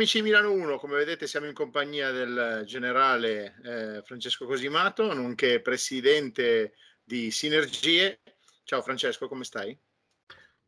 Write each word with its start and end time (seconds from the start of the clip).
amici 0.00 0.22
di 0.22 0.30
Milano 0.30 0.50
1, 0.52 0.78
come 0.78 0.96
vedete 0.96 1.26
siamo 1.26 1.44
in 1.44 1.52
compagnia 1.52 2.10
del 2.10 2.62
generale 2.64 3.60
eh, 3.62 4.02
Francesco 4.02 4.46
Cosimato, 4.46 5.12
nonché 5.12 5.60
presidente 5.60 6.72
di 7.04 7.30
Sinergie. 7.30 8.20
Ciao 8.64 8.80
Francesco, 8.80 9.28
come 9.28 9.44
stai? 9.44 9.78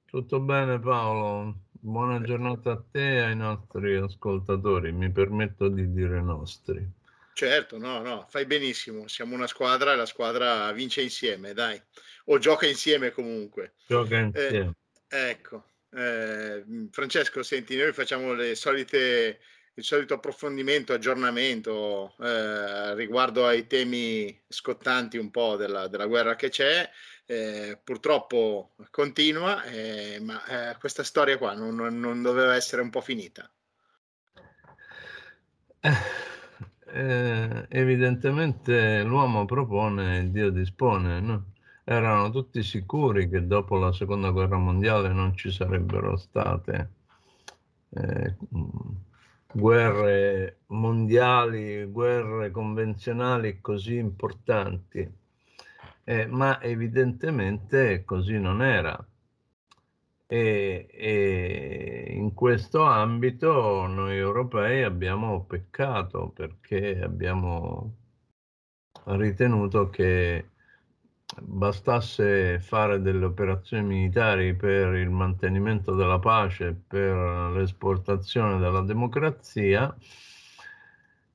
Tutto 0.04 0.38
bene 0.38 0.78
Paolo, 0.78 1.62
buona 1.70 2.20
giornata 2.20 2.72
a 2.72 2.84
te 2.90 3.16
e 3.16 3.20
ai 3.20 3.34
nostri 3.34 3.96
ascoltatori, 3.96 4.92
mi 4.92 5.10
permetto 5.10 5.68
di 5.68 5.90
dire 5.90 6.20
nostri. 6.20 6.86
Certo, 7.32 7.78
no, 7.78 8.02
no, 8.02 8.26
fai 8.28 8.44
benissimo, 8.44 9.08
siamo 9.08 9.34
una 9.34 9.46
squadra 9.46 9.94
e 9.94 9.96
la 9.96 10.04
squadra 10.04 10.70
vince 10.72 11.00
insieme, 11.00 11.54
dai, 11.54 11.80
o 12.26 12.36
gioca 12.36 12.66
insieme 12.66 13.12
comunque. 13.12 13.76
Gioca 13.86 14.18
eh, 14.18 14.20
insieme. 14.20 14.74
Eh, 15.08 15.28
ecco, 15.30 15.71
eh, 15.94 16.64
Francesco, 16.90 17.42
senti, 17.42 17.76
noi 17.76 17.92
facciamo 17.92 18.32
le 18.32 18.54
solite, 18.54 19.40
il 19.74 19.84
solito 19.84 20.14
approfondimento, 20.14 20.92
aggiornamento 20.92 22.14
eh, 22.20 22.94
riguardo 22.94 23.46
ai 23.46 23.66
temi 23.66 24.42
scottanti 24.48 25.18
un 25.18 25.30
po' 25.30 25.56
della, 25.56 25.88
della 25.88 26.06
guerra 26.06 26.34
che 26.36 26.48
c'è. 26.48 26.88
Eh, 27.24 27.78
purtroppo 27.82 28.74
continua, 28.90 29.62
eh, 29.64 30.18
ma 30.20 30.70
eh, 30.70 30.76
questa 30.78 31.04
storia 31.04 31.38
qua 31.38 31.54
non, 31.54 31.76
non, 31.76 32.20
doveva 32.20 32.54
essere 32.54 32.82
un 32.82 32.90
po' 32.90 33.00
finita. 33.00 33.50
Eh, 36.94 37.66
evidentemente 37.70 39.02
l'uomo 39.02 39.46
propone, 39.46 40.30
Dio 40.30 40.50
dispone, 40.50 41.20
no? 41.20 41.51
Erano 41.92 42.30
tutti 42.30 42.62
sicuri 42.62 43.28
che 43.28 43.46
dopo 43.46 43.76
la 43.76 43.92
seconda 43.92 44.30
guerra 44.30 44.56
mondiale 44.56 45.12
non 45.12 45.36
ci 45.36 45.50
sarebbero 45.50 46.16
state 46.16 46.90
eh, 47.90 48.36
guerre 49.52 50.60
mondiali, 50.68 51.84
guerre 51.84 52.50
convenzionali 52.50 53.60
così 53.60 53.96
importanti, 53.96 55.10
eh, 56.04 56.26
ma 56.26 56.60
evidentemente 56.62 58.04
così 58.04 58.38
non 58.38 58.62
era. 58.62 59.06
E, 60.26 60.88
e, 60.90 62.06
in 62.16 62.32
questo 62.32 62.84
ambito 62.84 63.86
noi 63.86 64.16
europei 64.16 64.82
abbiamo 64.82 65.44
peccato 65.44 66.30
perché 66.30 67.02
abbiamo 67.02 67.96
ritenuto 69.04 69.90
che 69.90 70.51
bastasse 71.40 72.58
fare 72.60 73.00
delle 73.00 73.24
operazioni 73.24 73.84
militari 73.84 74.54
per 74.54 74.94
il 74.94 75.10
mantenimento 75.10 75.94
della 75.94 76.18
pace, 76.18 76.74
per 76.86 77.50
l'esportazione 77.52 78.58
della 78.58 78.82
democrazia, 78.82 79.94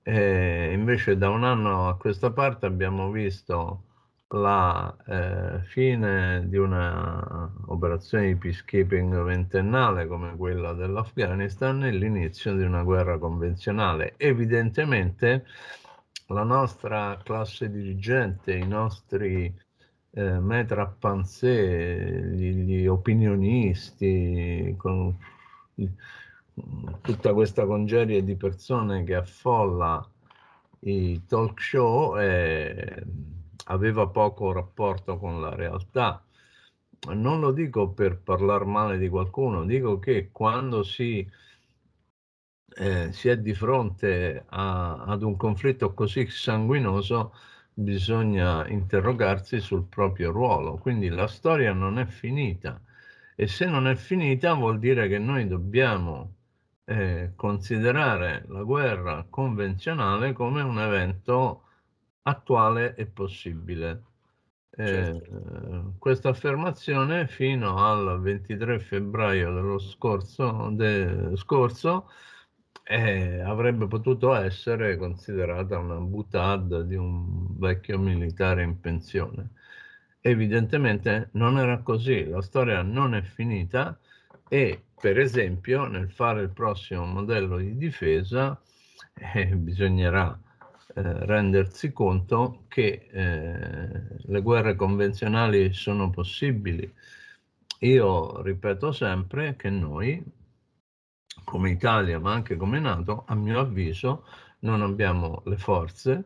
e 0.03 0.72
invece 0.73 1.18
da 1.18 1.30
un 1.30 1.44
anno 1.44 1.90
a 1.90 1.98
questa 1.98 2.31
parte 2.31 2.66
abbiamo 2.66 3.12
visto 3.12 3.84
la 4.30 4.95
eh, 5.06 5.62
fine 5.64 6.45
di 6.48 6.58
un'operazione 6.58 8.28
di 8.28 8.36
peacekeeping 8.36 9.24
ventennale 9.24 10.06
come 10.06 10.36
quella 10.36 10.74
dell'Afghanistan 10.74 11.86
e 11.86 11.91
l'inizio 11.91 12.56
di 12.56 12.63
una 12.63 12.84
guerra 12.84 13.18
convenzionale. 13.18 14.16
Evidentemente 14.18 15.46
la 16.28 16.44
nostra 16.44 17.19
classe 17.24 17.69
dirigente, 17.72 18.53
i 18.53 18.68
nostri 18.68 19.53
eh, 20.17 20.39
Metra 20.39 20.88
Panzé, 20.88 22.31
gli, 22.33 22.63
gli 22.63 22.88
opinionisti, 22.88 24.73
con 24.75 25.16
tutta 27.01 27.33
questa 27.33 27.67
congerie 27.67 28.23
di 28.23 28.35
persone 28.35 29.03
che 29.03 29.13
affolla 29.13 30.03
i 30.79 31.23
talk 31.27 31.61
show 31.61 32.17
eh, 32.17 33.03
aveva 33.66 34.07
poco 34.07 34.51
rapporto 34.51 35.17
con 35.19 35.39
la 35.39 35.53
realtà. 35.53 36.23
Non 37.13 37.39
lo 37.39 37.51
dico 37.51 37.89
per 37.91 38.19
parlare 38.19 38.66
male 38.66 38.97
di 38.97 39.07
qualcuno, 39.09 39.66
dico 39.66 40.00
che 40.00 40.29
quando 40.31 40.81
si, 40.81 41.29
eh, 42.75 43.11
si 43.11 43.29
è 43.29 43.38
di 43.38 43.53
fronte 43.53 44.45
a, 44.47 45.03
ad 45.03 45.22
un 45.22 45.38
conflitto 45.38 45.94
così 45.94 46.25
sanguinoso, 46.27 47.33
bisogna 47.79 48.67
interrogarsi 48.67 49.59
sul 49.59 49.83
proprio 49.83 50.31
ruolo. 50.31 50.77
Quindi 50.77 51.09
la 51.09 51.27
storia 51.27 51.73
non 51.73 51.99
è 51.99 52.05
finita 52.05 52.81
e 53.35 53.47
se 53.47 53.67
non 53.67 53.88
è 53.88 53.95
finita 53.95 54.53
vuol 54.53 54.79
dire 54.79 55.07
che 55.07 55.19
noi 55.19 55.47
dobbiamo 55.47 56.33
eh, 56.85 57.33
considerare 57.35 58.45
la 58.47 58.63
guerra 58.63 59.25
convenzionale 59.29 60.33
come 60.33 60.61
un 60.63 60.79
evento 60.79 61.63
attuale 62.23 62.95
e 62.95 63.05
possibile. 63.05 64.03
Eh, 64.71 64.85
certo. 64.85 65.94
Questa 65.99 66.29
affermazione 66.29 67.27
fino 67.27 67.77
al 67.77 68.19
23 68.21 68.79
febbraio 68.79 69.53
dello 69.53 69.77
scorso, 69.77 70.69
de, 70.71 71.35
scorso 71.35 72.09
eh, 72.90 73.42
avrebbe 73.42 73.88
potuto 73.88 74.34
essere 74.34 74.98
considerata 74.98 75.78
una 75.78 76.00
butad 76.00 76.81
di 76.81 76.96
un 76.96 77.58
vecchio 77.58 78.00
militare 78.00 78.64
in 78.64 78.80
pensione. 78.80 79.52
Evidentemente 80.22 81.30
non 81.34 81.58
era 81.58 81.81
così, 81.81 82.25
la 82.25 82.42
storia 82.42 82.81
non 82.81 83.14
è 83.16 83.22
finita 83.22 83.98
e 84.50 84.84
per 85.00 85.20
esempio 85.20 85.86
nel 85.88 86.09
fare 86.12 86.42
il 86.44 86.50
prossimo 86.50 87.06
modello 87.06 87.58
di 87.58 87.78
difesa 87.78 88.59
eh, 89.14 89.48
bisognerà 89.56 90.38
eh, 90.96 91.25
rendersi 91.25 91.92
conto 91.92 92.64
che 92.68 93.08
eh, 93.12 94.02
le 94.18 94.42
guerre 94.42 94.75
convenzionali 94.75 95.74
sono 95.74 96.09
possibili. 96.09 96.92
Io 97.81 98.42
ripeto 98.42 98.92
sempre 98.92 99.56
che 99.56 99.69
noi 99.69 100.24
come 101.47 101.69
Italia, 101.69 102.19
ma 102.19 102.34
anche 102.34 102.58
come 102.58 102.78
Nato, 102.78 103.24
a 103.25 103.34
mio 103.34 103.62
avviso, 103.62 104.25
non 104.59 104.81
abbiamo 104.81 105.44
le 105.46 105.58
forze 105.58 106.25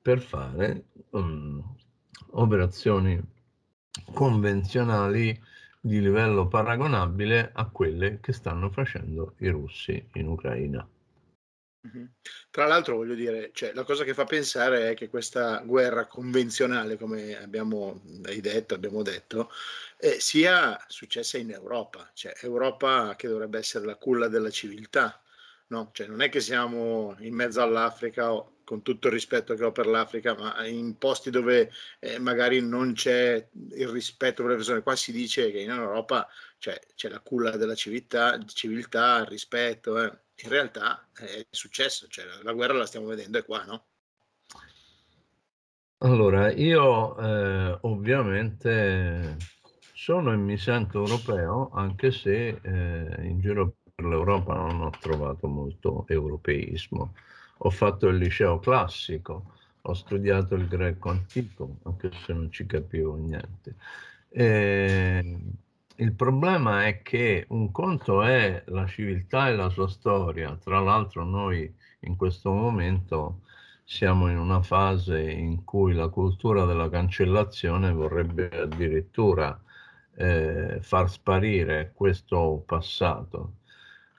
per 0.00 0.20
fare 0.20 0.84
um, 1.10 1.60
operazioni 2.30 3.20
convenzionali 4.14 5.36
di 5.80 6.00
livello 6.00 6.46
paragonabile 6.46 7.50
a 7.52 7.66
quelle 7.66 8.20
che 8.20 8.32
stanno 8.32 8.70
facendo 8.70 9.34
i 9.38 9.48
russi 9.48 10.08
in 10.12 10.28
Ucraina. 10.28 10.86
Tra 12.50 12.66
l'altro 12.66 12.96
voglio 12.96 13.14
dire, 13.14 13.50
cioè, 13.52 13.72
la 13.72 13.84
cosa 13.84 14.04
che 14.04 14.12
fa 14.12 14.24
pensare 14.24 14.90
è 14.90 14.94
che 14.94 15.08
questa 15.08 15.60
guerra 15.64 16.06
convenzionale, 16.06 16.98
come 16.98 17.40
abbiamo 17.40 18.02
hai 18.24 18.40
detto, 18.40 18.74
abbiamo 18.74 19.02
detto, 19.02 19.50
eh, 19.98 20.20
sia 20.20 20.78
successa 20.88 21.38
in 21.38 21.50
Europa, 21.50 22.10
cioè 22.12 22.32
Europa 22.42 23.14
che 23.16 23.28
dovrebbe 23.28 23.58
essere 23.58 23.86
la 23.86 23.96
culla 23.96 24.28
della 24.28 24.50
civiltà, 24.50 25.22
no? 25.68 25.90
Cioè, 25.92 26.06
non 26.06 26.20
è 26.20 26.28
che 26.28 26.40
siamo 26.40 27.16
in 27.20 27.34
mezzo 27.34 27.62
all'Africa, 27.62 28.28
con 28.64 28.82
tutto 28.82 29.08
il 29.08 29.14
rispetto 29.14 29.54
che 29.54 29.64
ho 29.64 29.72
per 29.72 29.86
l'Africa, 29.86 30.34
ma 30.36 30.64
in 30.66 30.96
posti 30.98 31.30
dove 31.30 31.72
eh, 31.98 32.18
magari 32.18 32.60
non 32.60 32.92
c'è 32.92 33.48
il 33.72 33.88
rispetto 33.88 34.42
per 34.42 34.52
le 34.52 34.56
persone. 34.58 34.82
Qua 34.82 34.94
si 34.96 35.12
dice 35.12 35.50
che 35.50 35.60
in 35.60 35.70
Europa 35.70 36.28
cioè, 36.58 36.78
c'è 36.94 37.08
la 37.08 37.20
culla 37.20 37.56
della 37.56 37.74
civiltà, 37.74 38.38
civiltà 38.46 39.18
il 39.20 39.26
rispetto. 39.26 39.98
Eh 40.02 40.18
in 40.42 40.50
realtà 40.50 41.08
è 41.14 41.46
successo, 41.50 42.06
cioè 42.08 42.24
la 42.42 42.52
guerra 42.52 42.74
la 42.74 42.86
stiamo 42.86 43.06
vedendo 43.06 43.38
è 43.38 43.44
qua, 43.44 43.64
no? 43.64 43.84
Allora, 46.02 46.50
io 46.50 47.18
eh, 47.18 47.78
ovviamente 47.82 49.36
sono 49.92 50.32
e 50.32 50.36
mi 50.36 50.56
sento 50.56 51.04
europeo, 51.04 51.70
anche 51.74 52.10
se 52.10 52.58
eh, 52.62 53.26
in 53.26 53.38
giro 53.38 53.74
per 53.94 54.06
l'Europa 54.06 54.54
non 54.54 54.80
ho 54.80 54.90
trovato 54.98 55.46
molto 55.46 56.06
europeismo. 56.08 57.14
Ho 57.58 57.70
fatto 57.70 58.08
il 58.08 58.16
liceo 58.16 58.58
classico, 58.58 59.52
ho 59.82 59.92
studiato 59.92 60.54
il 60.54 60.66
greco 60.68 61.10
antico, 61.10 61.76
anche 61.82 62.10
se 62.24 62.32
non 62.32 62.50
ci 62.50 62.64
capivo 62.64 63.16
niente. 63.16 63.74
E, 64.30 65.38
il 66.00 66.14
problema 66.14 66.86
è 66.86 67.02
che 67.02 67.44
un 67.50 67.70
conto 67.70 68.22
è 68.22 68.62
la 68.68 68.86
civiltà 68.86 69.48
e 69.48 69.54
la 69.54 69.68
sua 69.68 69.86
storia, 69.86 70.56
tra 70.56 70.80
l'altro 70.80 71.24
noi 71.24 71.72
in 72.00 72.16
questo 72.16 72.50
momento 72.52 73.42
siamo 73.84 74.30
in 74.30 74.38
una 74.38 74.62
fase 74.62 75.20
in 75.30 75.62
cui 75.64 75.92
la 75.92 76.08
cultura 76.08 76.64
della 76.64 76.88
cancellazione 76.88 77.92
vorrebbe 77.92 78.48
addirittura 78.48 79.62
eh, 80.16 80.78
far 80.80 81.10
sparire 81.10 81.92
questo 81.94 82.62
passato. 82.64 83.56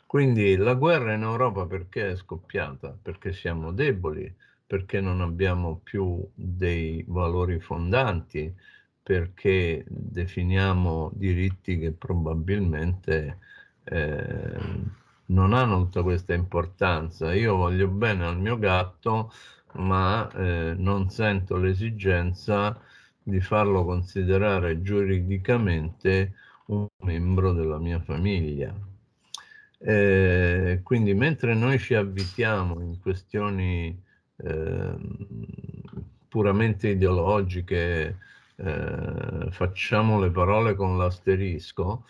Quindi 0.05 0.55
la 0.57 0.75
guerra 0.75 1.13
in 1.13 1.23
Europa 1.23 1.65
perché 1.65 2.11
è 2.11 2.15
scoppiata? 2.15 2.95
Perché 3.01 3.33
siamo 3.33 3.71
deboli, 3.71 4.31
perché 4.67 5.01
non 5.01 5.21
abbiamo 5.21 5.79
più 5.83 6.23
dei 6.35 7.03
valori 7.07 7.59
fondanti, 7.59 8.53
perché 9.03 9.83
definiamo 9.87 11.11
diritti 11.13 11.77
che 11.79 11.91
probabilmente 11.91 13.37
eh, 13.83 14.59
non 15.27 15.53
hanno 15.53 15.83
tutta 15.83 16.03
questa 16.03 16.33
importanza. 16.33 17.33
Io 17.33 17.55
voglio 17.55 17.87
bene 17.87 18.25
al 18.25 18.39
mio 18.39 18.57
gatto, 18.59 19.31
ma 19.73 20.29
eh, 20.31 20.73
non 20.77 21.09
sento 21.09 21.57
l'esigenza 21.57 22.79
di 23.23 23.39
farlo 23.39 23.85
considerare 23.85 24.81
giuridicamente 24.81 26.33
un 26.67 26.87
membro 27.03 27.53
della 27.53 27.79
mia 27.79 27.99
famiglia. 27.99 28.73
Eh, 29.83 30.81
quindi 30.83 31.13
mentre 31.15 31.55
noi 31.55 31.79
ci 31.79 31.95
avvitiamo 31.95 32.81
in 32.81 32.99
questioni 32.99 33.99
eh, 34.37 34.95
puramente 36.27 36.89
ideologiche, 36.89 38.17
eh, 38.63 39.51
facciamo 39.51 40.19
le 40.19 40.29
parole 40.29 40.75
con 40.75 40.97
l'asterisco, 40.97 42.05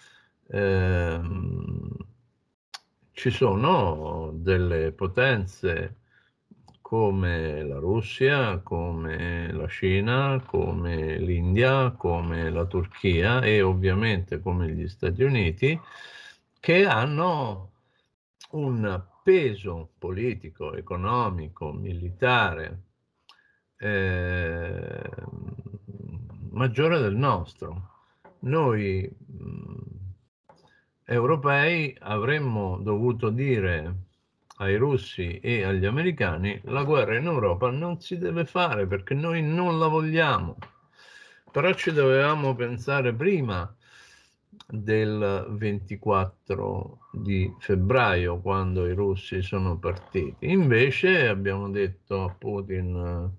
ehm, 0.50 1.90
ci 3.14 3.30
sono 3.30 4.32
delle 4.34 4.92
potenze 4.92 5.96
come 6.82 7.64
la 7.64 7.78
Russia, 7.80 8.58
come 8.60 9.52
la 9.54 9.68
Cina, 9.68 10.44
come 10.46 11.18
l'India, 11.20 11.92
come 11.92 12.50
la 12.50 12.66
Turchia 12.66 13.42
e 13.42 13.62
ovviamente 13.62 14.42
come 14.42 14.70
gli 14.70 14.88
Stati 14.90 15.24
Uniti, 15.24 15.80
che 16.60 16.86
hanno 16.86 17.72
un 18.52 19.04
peso 19.24 19.92
politico, 19.98 20.74
economico, 20.76 21.72
militare 21.72 22.82
eh, 23.78 25.10
maggiore 26.52 27.00
del 27.00 27.16
nostro. 27.16 27.90
Noi 28.40 29.10
mh, 29.10 30.02
europei 31.06 31.96
avremmo 32.00 32.78
dovuto 32.80 33.30
dire 33.30 33.96
ai 34.58 34.76
russi 34.78 35.40
e 35.40 35.64
agli 35.64 35.86
americani, 35.86 36.60
la 36.66 36.84
guerra 36.84 37.18
in 37.18 37.26
Europa 37.26 37.70
non 37.72 38.00
si 38.00 38.18
deve 38.18 38.46
fare 38.46 38.86
perché 38.88 39.14
noi 39.14 39.42
non 39.42 39.80
la 39.80 39.88
vogliamo. 39.88 40.58
Però 41.52 41.74
ci 41.74 41.92
dovevamo 41.92 42.56
pensare 42.56 43.14
prima 43.14 43.76
del 44.68 45.48
24 45.50 47.00
di 47.12 47.54
febbraio, 47.60 48.40
quando 48.40 48.88
i 48.88 48.94
russi 48.94 49.42
sono 49.42 49.78
partiti. 49.78 50.52
Invece 50.52 51.28
abbiamo 51.28 51.70
detto 51.70 52.24
a 52.24 52.30
Putin 52.30 53.30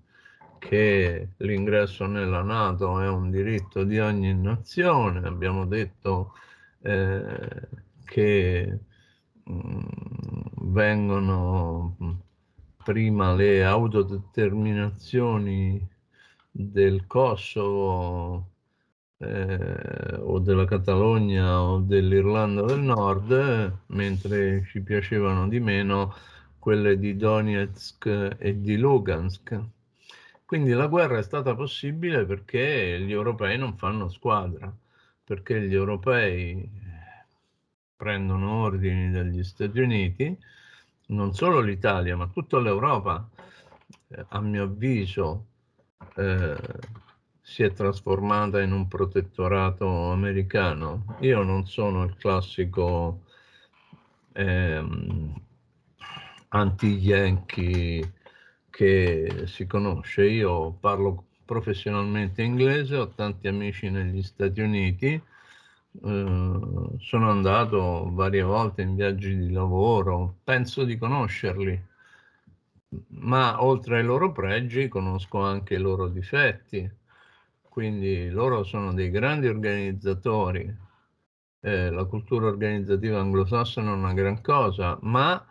che 0.67 1.29
l'ingresso 1.37 2.05
nella 2.05 2.41
Nato 2.41 3.01
è 3.01 3.07
un 3.07 3.29
diritto 3.29 3.83
di 3.83 3.99
ogni 3.99 4.33
nazione, 4.33 5.27
abbiamo 5.27 5.65
detto 5.65 6.33
eh, 6.81 7.67
che 8.05 8.79
vengono 10.61 11.97
prima 12.83 13.33
le 13.33 13.65
autodeterminazioni 13.65 15.85
del 16.49 17.05
Kosovo 17.07 18.51
eh, 19.17 20.15
o 20.19 20.39
della 20.39 20.65
Catalogna 20.65 21.61
o 21.61 21.79
dell'Irlanda 21.79 22.61
del 22.63 22.79
Nord, 22.79 23.79
mentre 23.87 24.63
ci 24.65 24.81
piacevano 24.81 25.49
di 25.49 25.59
meno 25.59 26.13
quelle 26.57 26.97
di 26.97 27.17
Donetsk 27.17 28.35
e 28.37 28.61
di 28.61 28.77
Lugansk. 28.77 29.61
Quindi 30.53 30.73
la 30.73 30.85
guerra 30.85 31.17
è 31.17 31.23
stata 31.23 31.55
possibile 31.55 32.27
perché 32.27 32.99
gli 32.99 33.11
europei 33.11 33.57
non 33.57 33.75
fanno 33.75 34.07
squadra, 34.07 34.71
perché 35.23 35.59
gli 35.59 35.73
europei 35.73 36.69
prendono 37.95 38.61
ordini 38.61 39.09
dagli 39.09 39.43
Stati 39.43 39.79
Uniti, 39.79 40.37
non 41.07 41.33
solo 41.33 41.59
l'Italia, 41.59 42.15
ma 42.15 42.27
tutta 42.27 42.59
l'Europa, 42.59 43.27
eh, 44.09 44.25
a 44.27 44.41
mio 44.41 44.65
avviso, 44.65 45.45
eh, 46.17 46.55
si 47.41 47.63
è 47.63 47.73
trasformata 47.73 48.61
in 48.61 48.73
un 48.73 48.87
protettorato 48.87 50.11
americano. 50.11 51.17
Io 51.21 51.41
non 51.41 51.65
sono 51.65 52.03
il 52.03 52.15
classico 52.15 53.23
ehm, 54.33 55.33
anti-yankee 56.49 58.21
che 58.73 59.43
si 59.45 59.67
conosce. 59.67 60.25
Io 60.25 60.71
parlo 60.71 61.25
professionalmente 61.45 62.41
inglese, 62.41 62.95
ho 62.95 63.09
tanti 63.09 63.47
amici 63.47 63.89
negli 63.91 64.23
Stati 64.23 64.61
Uniti 64.61 65.21
eh, 66.01 66.97
sono 66.99 67.29
andato 67.29 68.09
varie 68.11 68.41
volte 68.41 68.81
in 68.81 68.95
viaggi 68.95 69.37
di 69.37 69.51
lavoro, 69.51 70.37
penso 70.43 70.83
di 70.85 70.97
conoscerli, 70.97 71.79
ma 73.09 73.63
oltre 73.63 73.97
ai 73.99 74.03
loro 74.03 74.31
pregi 74.31 74.87
conosco 74.87 75.41
anche 75.41 75.75
i 75.75 75.79
loro 75.79 76.07
difetti, 76.07 76.89
quindi 77.61 78.29
loro 78.29 78.63
sono 78.63 78.93
dei 78.93 79.09
grandi 79.09 79.47
organizzatori. 79.47 80.81
Eh, 81.65 81.89
la 81.89 82.03
cultura 82.05 82.47
organizzativa 82.47 83.19
anglosassone 83.19 83.89
è 83.89 83.93
una 83.93 84.13
gran 84.13 84.41
cosa, 84.41 84.97
ma 85.01 85.43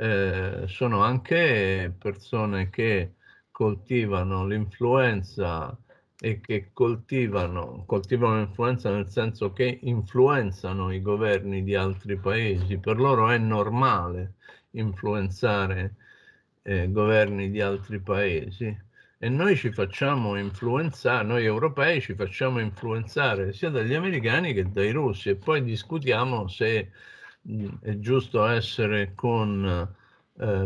eh, 0.00 0.64
sono 0.66 1.02
anche 1.02 1.92
persone 1.98 2.70
che 2.70 3.14
coltivano 3.50 4.46
l'influenza 4.46 5.76
e 6.20 6.40
che 6.40 6.70
coltivano, 6.72 7.84
coltivano 7.86 8.40
influenza 8.40 8.90
nel 8.90 9.08
senso 9.08 9.52
che 9.52 9.80
influenzano 9.82 10.92
i 10.92 11.00
governi 11.02 11.62
di 11.64 11.74
altri 11.74 12.16
paesi. 12.18 12.78
Per 12.78 12.98
loro 12.98 13.28
è 13.30 13.38
normale 13.38 14.34
influenzare 14.70 15.96
eh, 16.62 16.90
governi 16.90 17.50
di 17.50 17.60
altri 17.60 18.00
paesi 18.00 18.76
e 19.20 19.28
noi 19.28 19.56
ci 19.56 19.72
facciamo 19.72 20.36
influenzare, 20.36 21.24
noi 21.26 21.44
europei 21.44 22.00
ci 22.00 22.14
facciamo 22.14 22.60
influenzare 22.60 23.52
sia 23.52 23.70
dagli 23.70 23.94
americani 23.94 24.52
che 24.54 24.70
dai 24.70 24.92
russi 24.92 25.30
e 25.30 25.36
poi 25.36 25.62
discutiamo 25.64 26.46
se 26.48 26.92
mh, 27.42 27.66
è 27.82 27.98
giusto 27.98 28.46
essere 28.46 29.14
con 29.14 29.96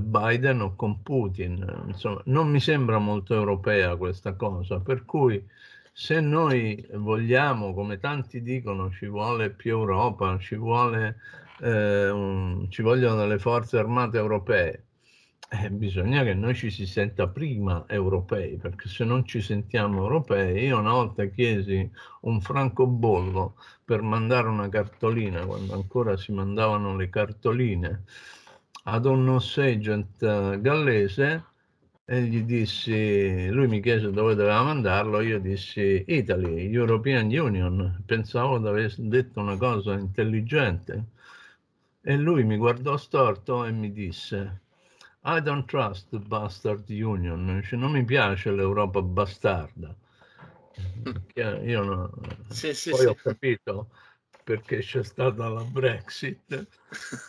Biden 0.02 0.60
o 0.60 0.74
con 0.74 1.02
Putin. 1.02 1.64
Insomma, 1.86 2.20
non 2.26 2.50
mi 2.50 2.60
sembra 2.60 2.98
molto 2.98 3.34
europea 3.34 3.96
questa 3.96 4.34
cosa, 4.34 4.80
per 4.80 5.04
cui 5.04 5.42
se 5.92 6.20
noi 6.20 6.86
vogliamo, 6.94 7.74
come 7.74 7.98
tanti 7.98 8.42
dicono, 8.42 8.90
ci 8.90 9.06
vuole 9.06 9.50
più 9.50 9.72
Europa, 9.72 10.38
ci, 10.38 10.56
vuole, 10.56 11.18
eh, 11.60 12.08
un, 12.10 12.66
ci 12.70 12.82
vogliono 12.82 13.16
delle 13.16 13.38
forze 13.38 13.78
armate 13.78 14.16
europee, 14.18 14.84
eh, 15.50 15.70
bisogna 15.70 16.22
che 16.22 16.32
noi 16.32 16.54
ci 16.54 16.70
si 16.70 16.86
senta 16.86 17.28
prima 17.28 17.84
europei, 17.86 18.56
perché 18.56 18.88
se 18.88 19.04
non 19.04 19.26
ci 19.26 19.42
sentiamo 19.42 20.02
europei, 20.02 20.64
io 20.64 20.78
una 20.78 20.92
volta 20.92 21.26
chiesi 21.26 21.90
un 22.22 22.40
francobollo 22.40 23.56
per 23.84 24.00
mandare 24.00 24.48
una 24.48 24.68
cartolina, 24.70 25.44
quando 25.44 25.74
ancora 25.74 26.16
si 26.16 26.32
mandavano 26.32 26.96
le 26.96 27.10
cartoline, 27.10 28.04
ad 28.84 29.04
un 29.06 29.24
nonagent 29.24 30.22
eh, 30.22 30.60
gallese 30.60 31.44
e 32.04 32.22
gli 32.22 32.42
dissi, 32.42 33.48
lui 33.48 33.68
mi 33.68 33.80
chiese 33.80 34.10
dove 34.10 34.34
doveva 34.34 34.62
mandarlo, 34.62 35.20
io 35.20 35.38
dissi 35.38 36.04
Italy, 36.08 36.72
European 36.72 37.26
Union, 37.26 38.02
pensavo 38.04 38.58
di 38.58 38.66
aver 38.66 38.94
detto 38.98 39.40
una 39.40 39.56
cosa 39.56 39.94
intelligente 39.94 41.04
e 42.00 42.16
lui 42.16 42.42
mi 42.44 42.56
guardò 42.56 42.96
storto 42.96 43.64
e 43.64 43.70
mi 43.70 43.92
disse 43.92 44.60
I 45.24 45.40
don't 45.40 45.66
trust 45.66 46.08
the 46.10 46.18
bastard 46.18 46.88
union, 46.88 47.62
cioè, 47.64 47.78
non 47.78 47.92
mi 47.92 48.04
piace 48.04 48.50
l'Europa 48.50 49.00
bastarda. 49.00 49.94
Io 51.64 51.82
no, 51.84 52.10
sì, 52.48 52.74
sì, 52.74 52.90
poi 52.90 53.00
sì. 53.00 53.06
ho 53.06 53.14
capito 53.14 53.88
perché 54.42 54.78
c'è 54.78 55.02
stata 55.04 55.48
la 55.48 55.62
Brexit, 55.62 56.66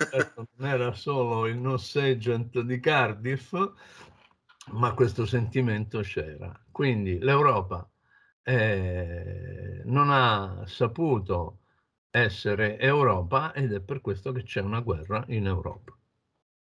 certo, 0.10 0.48
non 0.55 0.70
era 0.70 0.93
solo 0.93 1.48
il 1.48 1.58
no 1.58 1.74
agent 1.75 2.60
di 2.62 2.79
Cardiff, 2.79 3.53
ma 4.72 4.93
questo 4.93 5.25
sentimento 5.25 6.01
c'era. 6.01 6.58
Quindi 6.72 7.20
l'Europa 7.20 7.89
eh, 8.43 9.82
non 9.86 10.10
ha 10.10 10.63
saputo 10.65 11.60
essere 12.10 12.77
Europa 12.77 13.53
ed 13.53 13.74
è 13.74 13.82
per 13.82 14.01
questo 14.01 14.32
che 14.32 14.43
c'è 14.43 14.62
una 14.62 14.82
guerra 14.82 15.24
in 15.29 15.48
Europa. 15.48 15.98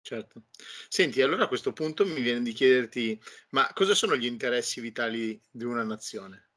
Certo. 0.02 0.44
Senti, 0.88 1.22
allora 1.22 1.46
a 1.46 1.48
questo 1.48 1.74
punto 1.74 2.06
mi 2.06 2.22
viene 2.22 2.44
di 2.44 2.54
chiederti, 2.54 3.20
ma 3.50 3.70
cosa 3.74 3.96
sono 3.96 4.16
gli 4.16 4.26
interessi 4.26 4.80
vitali 4.80 5.42
di 5.50 5.64
una 5.64 5.84
nazione? 5.84 6.50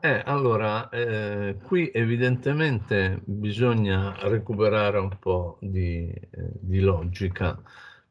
Eh, 0.00 0.22
allora, 0.24 0.88
eh, 0.90 1.56
qui 1.62 1.90
evidentemente 1.92 3.20
bisogna 3.24 4.14
recuperare 4.28 4.98
un 4.98 5.18
po' 5.18 5.58
di, 5.60 6.08
eh, 6.08 6.50
di 6.60 6.80
logica 6.80 7.60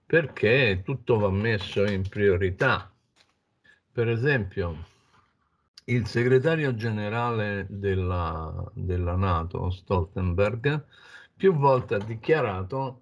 perché 0.05 0.81
tutto 0.83 1.17
va 1.17 1.29
messo 1.29 1.85
in 1.85 2.07
priorità. 2.07 2.91
Per 3.91 4.09
esempio, 4.09 4.75
il 5.85 6.05
segretario 6.07 6.75
generale 6.75 7.65
della, 7.69 8.71
della 8.73 9.15
Nato, 9.15 9.69
Stoltenberg, 9.69 10.85
più 11.35 11.53
volte 11.53 11.95
ha 11.95 11.99
dichiarato 11.99 13.01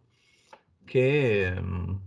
che 0.85 1.45
ehm, 1.45 1.99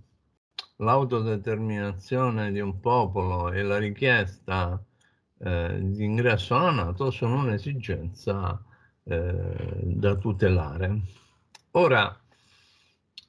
l'autodeterminazione 0.77 2.53
di 2.53 2.61
un 2.61 2.79
popolo 2.81 3.51
e 3.51 3.63
la 3.63 3.79
richiesta 3.79 4.81
eh, 5.39 5.79
ingresso 5.79 6.57
alla 6.57 6.71
Nato 6.71 7.11
sono 7.11 7.41
un'esigenza 7.41 8.63
eh, 9.05 9.81
da 9.83 10.15
tutelare. 10.17 11.01
Ora, 11.73 12.19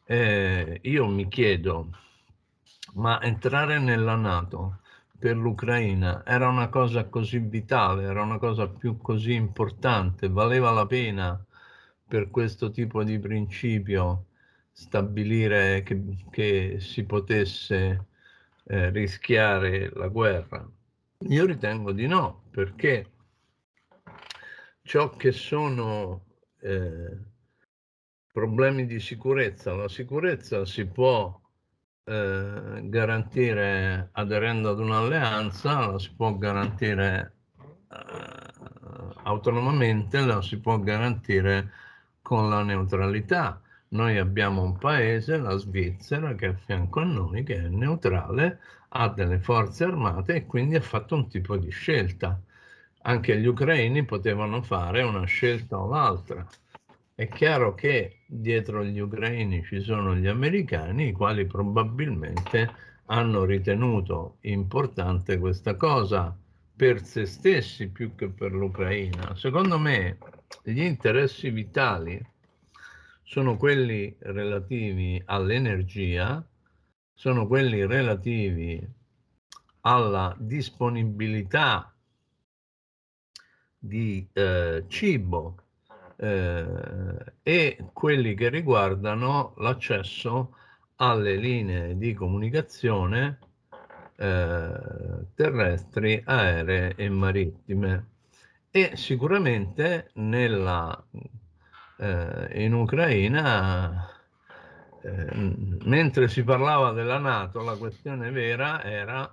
eh, 0.06 0.80
io 0.84 1.08
mi 1.08 1.28
chiedo, 1.28 1.90
ma 2.96 3.22
entrare 3.22 3.80
nella 3.80 4.16
Nato 4.16 4.80
per 5.20 5.36
l'Ucraina 5.36 6.24
era 6.26 6.48
una 6.48 6.70
cosa 6.70 7.06
così 7.06 7.40
vitale, 7.40 8.04
era 8.04 8.22
una 8.22 8.38
cosa 8.38 8.68
più 8.68 8.98
così 8.98 9.34
importante, 9.34 10.30
valeva 10.30 10.72
la 10.72 10.86
pena 10.86 11.44
per 12.08 12.30
questo 12.30 12.72
tipo 12.72 13.04
di 13.04 13.20
principio 13.20 14.28
stabilire 14.72 15.84
che, 15.84 16.02
che 16.30 16.78
si 16.80 17.04
potesse 17.04 18.06
eh, 18.66 18.90
rischiare 18.92 19.92
la 19.94 20.08
guerra? 20.08 20.70
Io 21.20 21.46
ritengo 21.46 21.92
di 21.94 22.06
no, 22.06 22.44
perché 22.52 23.12
ciò 24.84 25.10
che 25.10 25.32
sono 25.32 26.26
eh, 26.60 27.18
problemi 28.32 28.86
di 28.86 29.00
sicurezza, 29.00 29.74
la 29.74 29.90
sicurezza 29.90 30.64
si 30.66 30.86
può 30.86 31.42
eh, 32.04 32.80
garantire 32.84 34.10
aderendo 34.12 34.70
ad 34.70 34.80
un'alleanza, 34.80 35.88
la 35.88 36.00
si 36.00 36.14
può 36.16 36.38
garantire 36.38 37.34
eh, 37.92 38.54
autonomamente, 39.24 40.24
la 40.24 40.42
si 40.44 40.60
può 40.60 40.80
garantire 40.80 41.72
con 42.22 42.48
la 42.48 42.62
neutralità. 42.62 43.60
Noi 43.90 44.18
abbiamo 44.18 44.64
un 44.64 44.78
paese, 44.78 45.38
la 45.38 45.56
Svizzera, 45.56 46.36
che 46.36 46.48
è 46.48 46.50
a 46.50 46.56
fianco 46.56 47.00
a 47.00 47.06
noi, 47.06 47.44
che 47.44 47.56
è 47.56 47.68
neutrale, 47.70 48.60
ha 48.90 49.08
delle 49.10 49.40
forze 49.40 49.86
armate 49.86 50.36
e 50.36 50.46
quindi 50.46 50.76
ha 50.76 50.82
fatto 50.82 51.16
un 51.16 51.30
tipo 51.30 51.56
di 51.56 51.70
scelta. 51.70 52.42
Anche 53.04 53.40
gli 53.40 53.46
ucraini 53.46 54.04
potevano 54.04 54.62
fare 54.62 55.04
una 55.04 55.26
scelta 55.26 55.80
o 55.80 55.88
l'altra. 55.88 56.46
È 57.16 57.28
chiaro 57.30 57.74
che 57.76 58.24
dietro 58.28 58.84
gli 58.84 59.00
ucraini 59.00 59.64
ci 59.64 59.82
sono 59.82 60.16
gli 60.16 60.28
americani, 60.28 61.08
i 61.08 61.12
quali 61.14 61.46
probabilmente 61.46 62.70
hanno 63.06 63.46
ritenuto 63.46 64.38
importante 64.42 65.38
questa 65.38 65.76
cosa 65.76 66.38
per 66.76 67.02
se 67.02 67.26
stessi 67.26 67.88
più 67.88 68.14
che 68.16 68.28
per 68.28 68.52
l'Ucraina. 68.52 69.34
Secondo 69.36 69.80
me 69.80 70.18
gli 70.62 70.82
interessi 70.82 71.50
vitali 71.50 72.24
sono 73.28 73.58
quelli 73.58 74.16
relativi 74.20 75.22
all'energia, 75.26 76.42
sono 77.14 77.46
quelli 77.46 77.86
relativi 77.86 78.82
alla 79.82 80.34
disponibilità 80.40 81.94
di 83.78 84.26
eh, 84.32 84.86
cibo 84.88 85.58
eh, 86.16 87.34
e 87.44 87.90
quelli 87.92 88.34
che 88.34 88.48
riguardano 88.48 89.56
l'accesso 89.58 90.56
alle 90.96 91.36
linee 91.36 91.98
di 91.98 92.14
comunicazione 92.14 93.40
eh, 94.16 94.80
terrestri, 95.36 96.22
aeree 96.26 96.96
e 96.96 97.10
marittime. 97.10 98.08
E 98.72 98.92
sicuramente 98.96 100.12
nella 100.14 101.06
eh, 101.98 102.64
in 102.64 102.74
Ucraina, 102.74 104.10
eh, 105.02 105.56
mentre 105.86 106.28
si 106.28 106.44
parlava 106.44 106.92
della 106.92 107.18
Nato, 107.18 107.62
la 107.64 107.76
questione 107.76 108.32
vera 108.32 108.84
era 108.84 109.32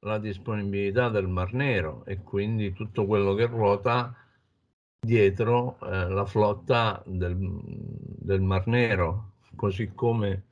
la 0.00 0.18
disponibilità 0.18 1.08
del 1.08 1.28
Mar 1.28 1.52
Nero 1.52 2.04
e 2.06 2.22
quindi 2.22 2.72
tutto 2.72 3.06
quello 3.06 3.34
che 3.34 3.46
ruota 3.46 4.14
dietro 4.98 5.78
eh, 5.82 6.08
la 6.08 6.24
flotta 6.26 7.02
del, 7.06 7.36
del, 7.38 8.40
Mar 8.40 8.66
Nero, 8.66 9.32
così 9.56 9.92
come 9.94 10.44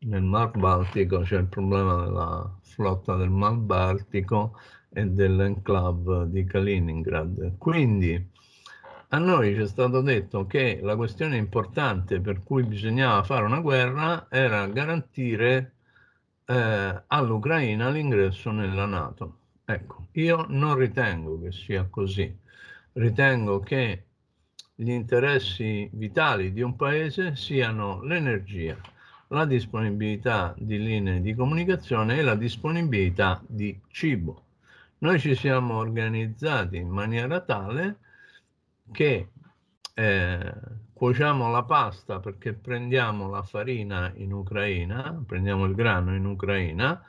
nel 0.00 0.22
Mar 0.22 0.50
Baltico 0.56 1.20
c'è 1.20 1.38
il 1.38 1.46
problema 1.46 2.04
della 2.04 2.58
flotta 2.62 3.16
del 3.16 3.30
Mar 3.30 3.54
Baltico 3.54 4.58
e 4.90 5.06
dell'enclave 5.06 6.30
di 6.30 6.44
Kaliningrad. 6.44 7.56
Quindi 7.58 8.30
a 9.12 9.18
noi 9.18 9.54
ci 9.54 9.62
è 9.62 9.66
stato 9.66 10.02
detto 10.02 10.46
che 10.46 10.78
la 10.82 10.94
questione 10.94 11.36
importante 11.36 12.20
per 12.20 12.44
cui 12.44 12.62
bisognava 12.62 13.24
fare 13.24 13.44
una 13.44 13.58
guerra 13.58 14.28
era 14.30 14.66
garantire 14.68 15.72
eh, 16.44 17.02
all'Ucraina 17.08 17.90
l'ingresso 17.90 18.52
nella 18.52 18.86
Nato. 18.86 19.38
Ecco, 19.64 20.06
io 20.12 20.46
non 20.48 20.76
ritengo 20.76 21.40
che 21.40 21.50
sia 21.50 21.88
così. 21.90 22.32
Ritengo 22.92 23.58
che 23.58 24.04
gli 24.76 24.90
interessi 24.90 25.90
vitali 25.92 26.52
di 26.52 26.62
un 26.62 26.76
paese 26.76 27.34
siano 27.34 28.02
l'energia, 28.02 28.76
la 29.28 29.44
disponibilità 29.44 30.54
di 30.56 30.78
linee 30.78 31.20
di 31.20 31.34
comunicazione 31.34 32.16
e 32.18 32.22
la 32.22 32.36
disponibilità 32.36 33.42
di 33.44 33.76
cibo. 33.88 34.44
Noi 34.98 35.18
ci 35.18 35.34
siamo 35.34 35.78
organizzati 35.78 36.76
in 36.76 36.90
maniera 36.90 37.40
tale 37.40 37.96
che 38.92 39.30
eh, 39.94 40.54
cuociamo 40.92 41.50
la 41.50 41.62
pasta 41.64 42.20
perché 42.20 42.52
prendiamo 42.52 43.28
la 43.28 43.42
farina 43.42 44.12
in 44.16 44.32
Ucraina, 44.32 45.22
prendiamo 45.26 45.64
il 45.64 45.74
grano 45.74 46.14
in 46.14 46.24
Ucraina 46.24 47.02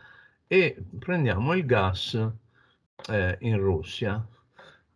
e 0.47 0.83
prendiamo 0.99 1.53
il 1.53 1.65
gas 1.65 2.13
eh, 3.09 3.37
in 3.41 3.57
Russia. 3.57 4.25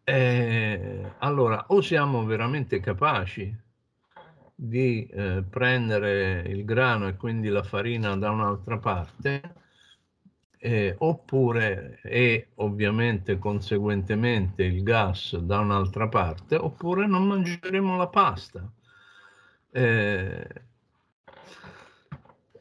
Eh, 0.04 1.14
allora, 1.20 1.66
o 1.68 1.82
siamo 1.82 2.24
veramente 2.26 2.80
capaci 2.80 3.64
di 4.56 5.06
eh, 5.08 5.44
prendere 5.50 6.42
il 6.48 6.64
grano 6.64 7.08
e 7.08 7.16
quindi 7.18 7.50
la 7.50 7.64
farina 7.64 8.16
da 8.16 8.32
un'altra 8.32 8.78
parte, 8.78 9.42
eh, 10.66 10.96
oppure 10.98 12.00
e 12.02 12.48
ovviamente 12.56 13.38
conseguentemente 13.38 14.64
il 14.64 14.82
gas 14.82 15.38
da 15.38 15.60
un'altra 15.60 16.08
parte, 16.08 16.56
oppure 16.56 17.06
non 17.06 17.28
mangeremo 17.28 17.96
la 17.96 18.08
pasta. 18.08 18.68
Eh, 19.70 20.48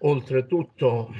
oltretutto 0.00 1.14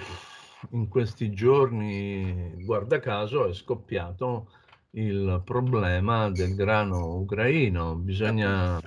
in 0.72 0.88
questi 0.88 1.32
giorni, 1.32 2.52
guarda 2.66 3.00
caso, 3.00 3.48
è 3.48 3.54
scoppiato 3.54 4.50
il 4.90 5.40
problema 5.42 6.28
del 6.28 6.54
grano 6.54 7.14
ucraino. 7.16 7.94
Bisogna 7.94 8.78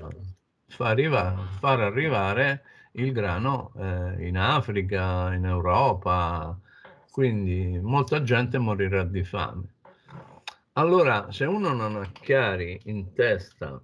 far 0.68 0.88
arrivare, 0.92 1.36
far 1.58 1.80
arrivare 1.80 2.62
il 2.92 3.12
grano 3.12 3.72
eh, 3.76 4.28
in 4.28 4.38
Africa, 4.38 5.34
in 5.34 5.46
Europa, 5.46 6.60
quindi 7.18 7.80
molta 7.82 8.22
gente 8.22 8.60
morirà 8.60 9.04
di 9.04 9.24
fame. 9.24 9.64
Allora, 10.74 11.32
se 11.32 11.46
uno 11.46 11.74
non 11.74 11.96
ha 11.96 12.12
chiari 12.12 12.80
in 12.84 13.12
testa 13.14 13.82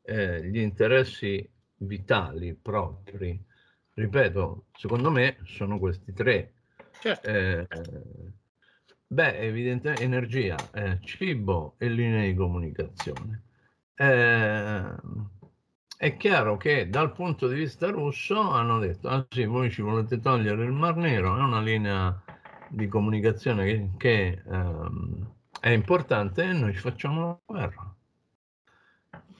eh, 0.00 0.42
gli 0.48 0.56
interessi 0.56 1.46
vitali 1.76 2.54
propri, 2.54 3.38
ripeto, 3.92 4.64
secondo 4.72 5.10
me 5.10 5.36
sono 5.44 5.78
questi 5.78 6.14
tre. 6.14 6.54
Certo. 6.98 7.28
Eh, 7.28 7.66
beh, 9.06 9.40
evidentemente 9.40 10.02
energia, 10.02 10.56
eh, 10.72 11.00
cibo 11.02 11.74
e 11.76 11.90
linee 11.90 12.30
di 12.30 12.34
comunicazione. 12.34 13.42
Eh, 13.94 14.94
è 15.98 16.16
chiaro 16.16 16.56
che 16.56 16.88
dal 16.88 17.12
punto 17.12 17.46
di 17.46 17.56
vista 17.56 17.90
russo 17.90 18.40
hanno 18.40 18.78
detto, 18.78 19.08
ah 19.08 19.26
sì, 19.28 19.44
voi 19.44 19.70
ci 19.70 19.82
volete 19.82 20.18
togliere 20.18 20.64
il 20.64 20.72
Mar 20.72 20.96
Nero, 20.96 21.36
è 21.36 21.42
una 21.42 21.60
linea 21.60 22.22
di 22.68 22.86
comunicazione 22.88 23.64
che, 23.64 23.90
che 23.96 24.42
ehm, 24.46 25.32
è 25.60 25.70
importante 25.70 26.42
e 26.42 26.52
noi 26.52 26.72
ci 26.72 26.80
facciamo 26.80 27.20
la 27.20 27.40
guerra. 27.44 27.94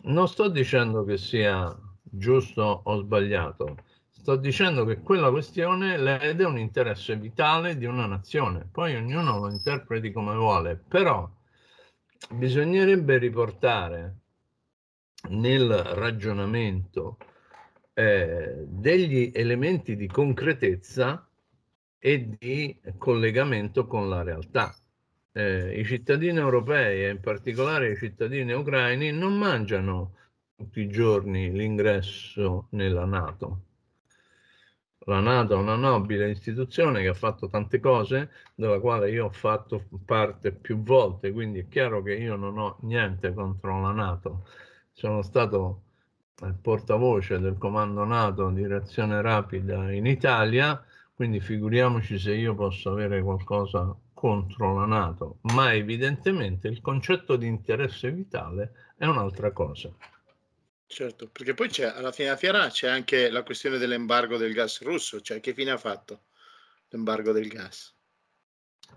Non 0.02 0.28
sto 0.28 0.48
dicendo 0.48 1.04
che 1.04 1.18
sia 1.18 1.76
giusto 2.02 2.82
o 2.84 2.96
sbagliato, 3.00 3.76
sto 4.10 4.36
dicendo 4.36 4.84
che 4.84 5.00
quella 5.00 5.30
questione 5.30 5.98
lede 5.98 6.44
un 6.44 6.58
interesse 6.58 7.16
vitale 7.16 7.76
di 7.76 7.84
una 7.84 8.06
nazione, 8.06 8.66
poi 8.70 8.96
ognuno 8.96 9.38
lo 9.38 9.50
interpreti 9.50 10.10
come 10.10 10.34
vuole, 10.34 10.76
però 10.76 11.28
bisognerebbe 12.30 13.18
riportare 13.18 14.16
nel 15.28 15.68
ragionamento 15.68 17.18
eh, 17.94 18.64
degli 18.66 19.30
elementi 19.34 19.96
di 19.96 20.06
concretezza 20.06 21.27
e 21.98 22.28
di 22.38 22.78
collegamento 22.96 23.86
con 23.86 24.08
la 24.08 24.22
realtà. 24.22 24.74
Eh, 25.32 25.78
I 25.80 25.84
cittadini 25.84 26.38
europei 26.38 27.04
e 27.04 27.10
in 27.10 27.20
particolare 27.20 27.92
i 27.92 27.96
cittadini 27.96 28.52
ucraini 28.52 29.12
non 29.12 29.36
mangiano 29.36 30.14
tutti 30.56 30.80
i 30.80 30.88
giorni 30.88 31.52
l'ingresso 31.52 32.66
nella 32.70 33.04
Nato. 33.04 33.62
La 35.08 35.20
Nato 35.20 35.54
è 35.54 35.56
una 35.56 35.76
nobile 35.76 36.30
istituzione 36.30 37.00
che 37.00 37.08
ha 37.08 37.14
fatto 37.14 37.48
tante 37.48 37.80
cose, 37.80 38.30
della 38.54 38.78
quale 38.78 39.10
io 39.10 39.26
ho 39.26 39.30
fatto 39.30 39.86
parte 40.04 40.52
più 40.52 40.82
volte, 40.82 41.32
quindi 41.32 41.60
è 41.60 41.68
chiaro 41.68 42.02
che 42.02 42.14
io 42.14 42.36
non 42.36 42.58
ho 42.58 42.76
niente 42.82 43.32
contro 43.32 43.80
la 43.80 43.92
Nato. 43.92 44.46
Sono 44.92 45.22
stato 45.22 45.82
portavoce 46.60 47.38
del 47.38 47.56
comando 47.56 48.04
NATO 48.04 48.50
di 48.50 48.66
reazione 48.66 49.22
rapida 49.22 49.90
in 49.92 50.06
Italia, 50.06 50.84
quindi 51.18 51.40
figuriamoci 51.40 52.16
se 52.16 52.32
io 52.32 52.54
posso 52.54 52.92
avere 52.92 53.20
qualcosa 53.20 53.92
contro 54.14 54.78
la 54.78 54.86
Nato, 54.86 55.38
ma 55.52 55.74
evidentemente 55.74 56.68
il 56.68 56.80
concetto 56.80 57.34
di 57.34 57.48
interesse 57.48 58.12
vitale 58.12 58.92
è 58.96 59.04
un'altra 59.04 59.50
cosa. 59.50 59.92
Certo, 60.86 61.26
perché 61.26 61.54
poi 61.54 61.70
c'è, 61.70 61.86
alla 61.86 62.12
fine 62.12 62.28
della 62.28 62.38
fiera 62.38 62.68
c'è 62.68 62.88
anche 62.88 63.30
la 63.30 63.42
questione 63.42 63.78
dell'embargo 63.78 64.36
del 64.36 64.52
gas 64.52 64.80
russo, 64.82 65.20
cioè 65.20 65.40
che 65.40 65.54
fine 65.54 65.72
ha 65.72 65.76
fatto 65.76 66.20
l'embargo 66.90 67.32
del 67.32 67.48
gas? 67.48 67.92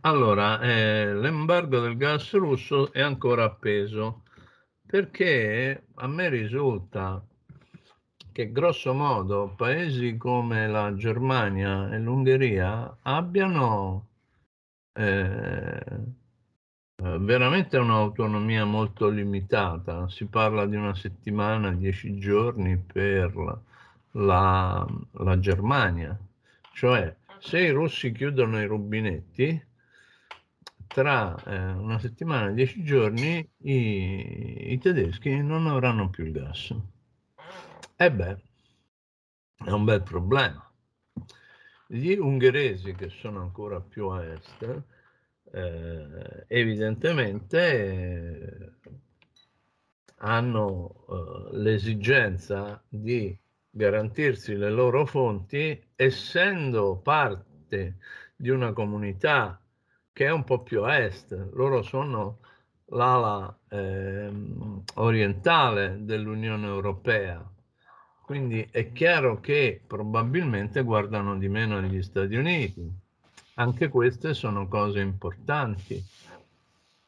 Allora, 0.01 0.61
eh, 0.61 1.15
l'embargo 1.15 1.79
del 1.79 1.97
gas 1.97 2.33
russo 2.33 2.93
è 2.93 3.01
ancora 3.01 3.45
appeso 3.45 4.25
perché 4.85 5.85
a 5.95 6.05
me 6.05 6.29
risulta 6.29 7.25
che 8.31 8.51
grosso 8.51 8.93
modo 8.93 9.53
paesi 9.55 10.17
come 10.17 10.67
la 10.67 10.93
Germania 10.95 11.91
e 11.91 11.99
l'Ungheria 11.99 12.97
abbiano 13.01 14.07
eh, 14.93 15.83
veramente 16.95 17.77
un'autonomia 17.77 18.65
molto 18.65 19.09
limitata. 19.09 20.07
Si 20.09 20.25
parla 20.25 20.65
di 20.65 20.75
una 20.75 20.93
settimana, 20.95 21.71
dieci 21.71 22.17
giorni 22.17 22.77
per 22.77 23.61
la, 24.11 24.87
la 25.11 25.39
Germania. 25.39 26.17
Cioè, 26.73 27.15
se 27.39 27.59
i 27.59 27.69
russi 27.71 28.11
chiudono 28.11 28.61
i 28.61 28.65
rubinetti, 28.65 29.69
tra 30.87 31.35
eh, 31.45 31.71
una 31.71 31.99
settimana 31.99 32.49
e 32.49 32.53
dieci 32.53 32.83
giorni 32.83 33.47
i, 33.63 34.73
i, 34.73 34.77
tedeschi 34.77 35.41
non 35.41 35.67
avranno 35.67 36.09
più 36.09 36.25
il 36.25 36.33
gas. 36.33 36.75
E 38.01 38.09
beh, 38.11 38.35
è 39.63 39.69
un 39.69 39.83
bel 39.83 40.01
problema. 40.01 40.67
Gli 41.85 42.13
ungheresi, 42.15 42.95
che 42.95 43.09
sono 43.09 43.41
ancora 43.41 43.79
più 43.79 44.07
a 44.07 44.23
est, 44.25 44.83
eh, 45.51 46.45
evidentemente 46.47 47.59
eh, 47.59 48.71
hanno 50.15 51.05
eh, 51.09 51.57
l'esigenza 51.57 52.83
di 52.89 53.39
garantirsi 53.69 54.55
le 54.55 54.71
loro 54.71 55.05
fonti, 55.05 55.79
essendo 55.95 56.97
parte 56.97 57.97
di 58.35 58.49
una 58.49 58.73
comunità 58.73 59.61
che 60.11 60.25
è 60.25 60.31
un 60.31 60.43
po' 60.43 60.63
più 60.63 60.81
a 60.83 60.97
est. 60.97 61.49
Loro 61.53 61.83
sono 61.83 62.39
l'ala 62.85 63.55
eh, 63.69 64.31
orientale 64.95 65.97
dell'Unione 66.03 66.65
Europea. 66.65 67.50
Quindi 68.31 68.65
è 68.71 68.93
chiaro 68.93 69.41
che 69.41 69.81
probabilmente 69.85 70.83
guardano 70.83 71.37
di 71.37 71.49
meno 71.49 71.79
agli 71.79 72.01
Stati 72.01 72.35
Uniti. 72.35 72.89
Anche 73.55 73.89
queste 73.89 74.33
sono 74.33 74.69
cose 74.69 75.01
importanti. 75.01 76.01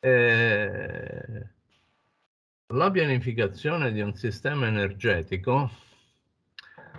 Eh, 0.02 1.48
la 2.68 2.92
pianificazione 2.92 3.94
di 3.94 4.02
un 4.02 4.14
sistema 4.16 4.68
energetico 4.68 5.72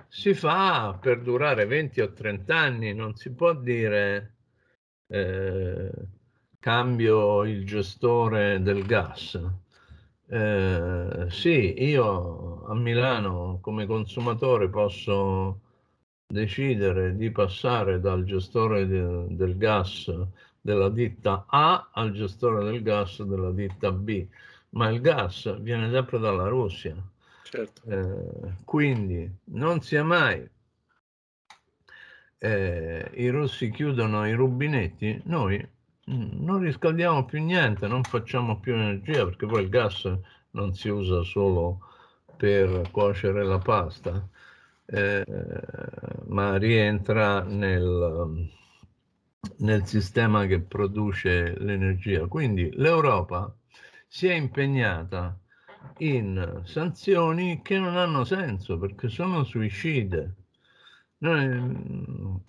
si 0.08 0.32
fa 0.32 0.96
per 0.98 1.20
durare 1.20 1.66
20 1.66 2.00
o 2.00 2.10
30 2.14 2.56
anni, 2.56 2.94
non 2.94 3.16
si 3.16 3.30
può 3.30 3.52
dire 3.52 4.36
eh, 5.08 5.90
cambio 6.58 7.44
il 7.44 7.66
gestore 7.66 8.62
del 8.62 8.86
gas. 8.86 9.38
Eh, 10.26 11.26
sì, 11.28 11.74
io 11.84 12.53
a 12.66 12.74
Milano 12.74 13.58
come 13.60 13.86
consumatore 13.86 14.68
posso 14.68 15.60
decidere 16.26 17.16
di 17.16 17.30
passare 17.30 18.00
dal 18.00 18.24
gestore 18.24 18.86
de, 18.86 19.26
del 19.28 19.56
gas 19.56 20.12
della 20.60 20.88
ditta 20.88 21.44
A 21.48 21.90
al 21.92 22.12
gestore 22.12 22.64
del 22.64 22.82
gas 22.82 23.22
della 23.22 23.50
ditta 23.50 23.92
B, 23.92 24.26
ma 24.70 24.88
il 24.88 25.00
gas 25.00 25.60
viene 25.60 25.90
sempre 25.90 26.18
dalla 26.18 26.48
Russia. 26.48 26.96
Certo. 27.42 27.82
Eh, 27.88 28.54
quindi 28.64 29.30
non 29.44 29.80
sia 29.80 30.02
mai 30.02 30.48
eh, 32.38 33.10
i 33.14 33.28
russi 33.28 33.70
chiudono 33.70 34.26
i 34.26 34.32
rubinetti, 34.32 35.20
noi 35.24 35.66
non 36.06 36.58
riscaldiamo 36.60 37.24
più 37.24 37.42
niente, 37.42 37.86
non 37.86 38.02
facciamo 38.02 38.58
più 38.58 38.74
energia 38.74 39.24
perché 39.24 39.46
poi 39.46 39.62
il 39.62 39.68
gas 39.68 40.12
non 40.50 40.74
si 40.74 40.88
usa 40.88 41.22
solo 41.22 41.80
per 42.44 42.90
cuocere 42.90 43.42
la 43.42 43.58
pasta, 43.58 44.28
eh, 44.86 45.24
ma 46.26 46.56
rientra 46.56 47.42
nel, 47.42 48.50
nel 49.58 49.86
sistema 49.86 50.44
che 50.46 50.60
produce 50.60 51.58
l'energia. 51.58 52.26
Quindi 52.26 52.70
l'Europa 52.74 53.54
si 54.06 54.26
è 54.26 54.34
impegnata 54.34 55.38
in 55.98 56.60
sanzioni 56.64 57.62
che 57.62 57.78
non 57.78 57.96
hanno 57.96 58.24
senso 58.24 58.78
perché 58.78 59.08
sono 59.08 59.44
suicide 59.44 60.34
noi, 61.24 62.42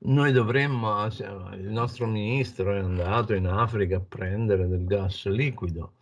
noi 0.00 0.32
dovremmo, 0.32 1.04
il 1.06 1.68
nostro 1.70 2.06
ministro 2.06 2.72
è 2.72 2.78
andato 2.78 3.34
in 3.34 3.46
Africa 3.46 3.96
a 3.96 4.00
prendere 4.00 4.68
del 4.68 4.84
gas 4.84 5.26
liquido, 5.26 5.94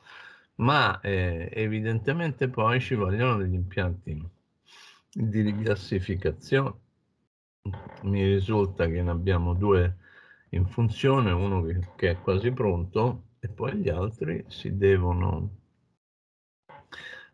ma 0.57 1.01
eh, 1.01 1.49
evidentemente 1.53 2.49
poi 2.49 2.81
ci 2.81 2.95
vogliono 2.95 3.37
degli 3.39 3.55
impianti 3.55 4.23
di 5.13 5.41
rigassificazione. 5.41 6.75
Mi 8.03 8.25
risulta 8.25 8.87
che 8.87 9.03
ne 9.03 9.11
abbiamo 9.11 9.55
due 9.55 9.97
in 10.51 10.67
funzione, 10.67 11.31
uno 11.33 11.63
che, 11.63 11.81
che 11.97 12.11
è 12.11 12.21
quasi 12.21 12.53
pronto 12.53 13.31
e 13.41 13.49
poi 13.49 13.77
gli 13.77 13.89
altri 13.89 14.45
si 14.49 14.77
devono 14.77 15.51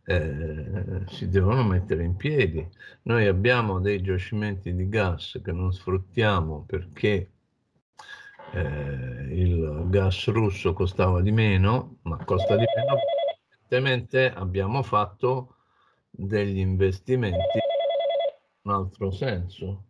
eh, 0.05 1.05
si 1.09 1.29
devono 1.29 1.63
mettere 1.65 2.05
in 2.05 2.17
piedi. 2.17 2.67
Noi 3.03 3.27
abbiamo 3.27 3.81
dei 3.81 4.03
giacimenti 4.03 4.75
di 4.75 4.89
gas 4.89 5.41
che 5.43 5.53
non 5.53 5.73
sfruttiamo 5.73 6.65
perché 6.67 7.32
eh, 8.53 9.35
il 9.35 9.87
gas 9.89 10.29
russo 10.29 10.73
costava 10.73 11.21
di 11.21 11.33
meno, 11.33 11.99
ma 12.03 12.23
costa 12.25 12.57
di 12.57 12.65
meno 12.75 12.99
evidentemente 13.73 14.31
abbiamo 14.31 14.83
fatto 14.83 15.57
degli 16.11 16.59
investimenti 16.59 17.37
in 17.37 18.71
un 18.71 18.73
altro 18.73 19.11
senso. 19.11 19.85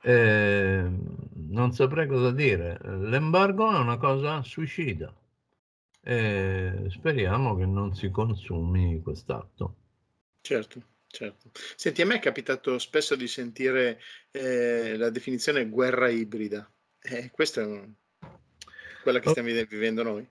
Eh, 0.00 0.88
non 0.88 1.72
saprei 1.72 2.06
cosa 2.06 2.30
dire. 2.30 2.78
L'embargo 2.82 3.70
è 3.70 3.78
una 3.78 3.98
cosa 3.98 4.42
suicida 4.42 5.14
e 6.00 6.86
speriamo 6.88 7.56
che 7.56 7.66
non 7.66 7.94
si 7.94 8.10
consumi 8.10 9.02
quest'atto. 9.02 9.74
Certo, 10.40 10.82
certo. 11.08 11.50
Senti, 11.74 12.02
a 12.02 12.06
me 12.06 12.16
è 12.16 12.20
capitato 12.20 12.78
spesso 12.78 13.16
di 13.16 13.26
sentire 13.26 13.98
eh, 14.30 14.96
la 14.96 15.10
definizione 15.10 15.68
guerra 15.68 16.08
ibrida. 16.08 16.70
Eh, 17.08 17.30
questa 17.30 17.62
è 17.62 17.88
quella 19.02 19.20
che 19.20 19.28
stiamo 19.30 19.48
vivendo 19.68 20.02
noi. 20.02 20.28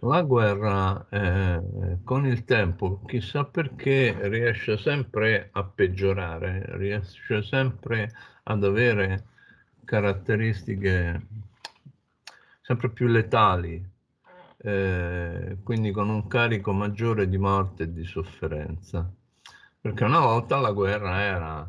La 0.00 0.22
guerra 0.22 1.08
eh, 1.08 1.98
con 2.04 2.26
il 2.26 2.44
tempo, 2.44 3.02
chissà 3.06 3.44
perché, 3.44 4.16
riesce 4.28 4.76
sempre 4.76 5.48
a 5.52 5.64
peggiorare, 5.64 6.64
riesce 6.76 7.42
sempre 7.42 8.12
ad 8.44 8.62
avere 8.62 9.24
caratteristiche 9.84 11.26
sempre 12.60 12.90
più 12.90 13.06
letali, 13.06 13.82
eh, 14.58 15.56
quindi 15.64 15.90
con 15.90 16.10
un 16.10 16.26
carico 16.28 16.72
maggiore 16.72 17.26
di 17.26 17.38
morte 17.38 17.84
e 17.84 17.92
di 17.94 18.04
sofferenza. 18.04 19.10
Perché 19.80 20.04
una 20.04 20.20
volta 20.20 20.60
la 20.60 20.72
guerra 20.72 21.22
era 21.22 21.66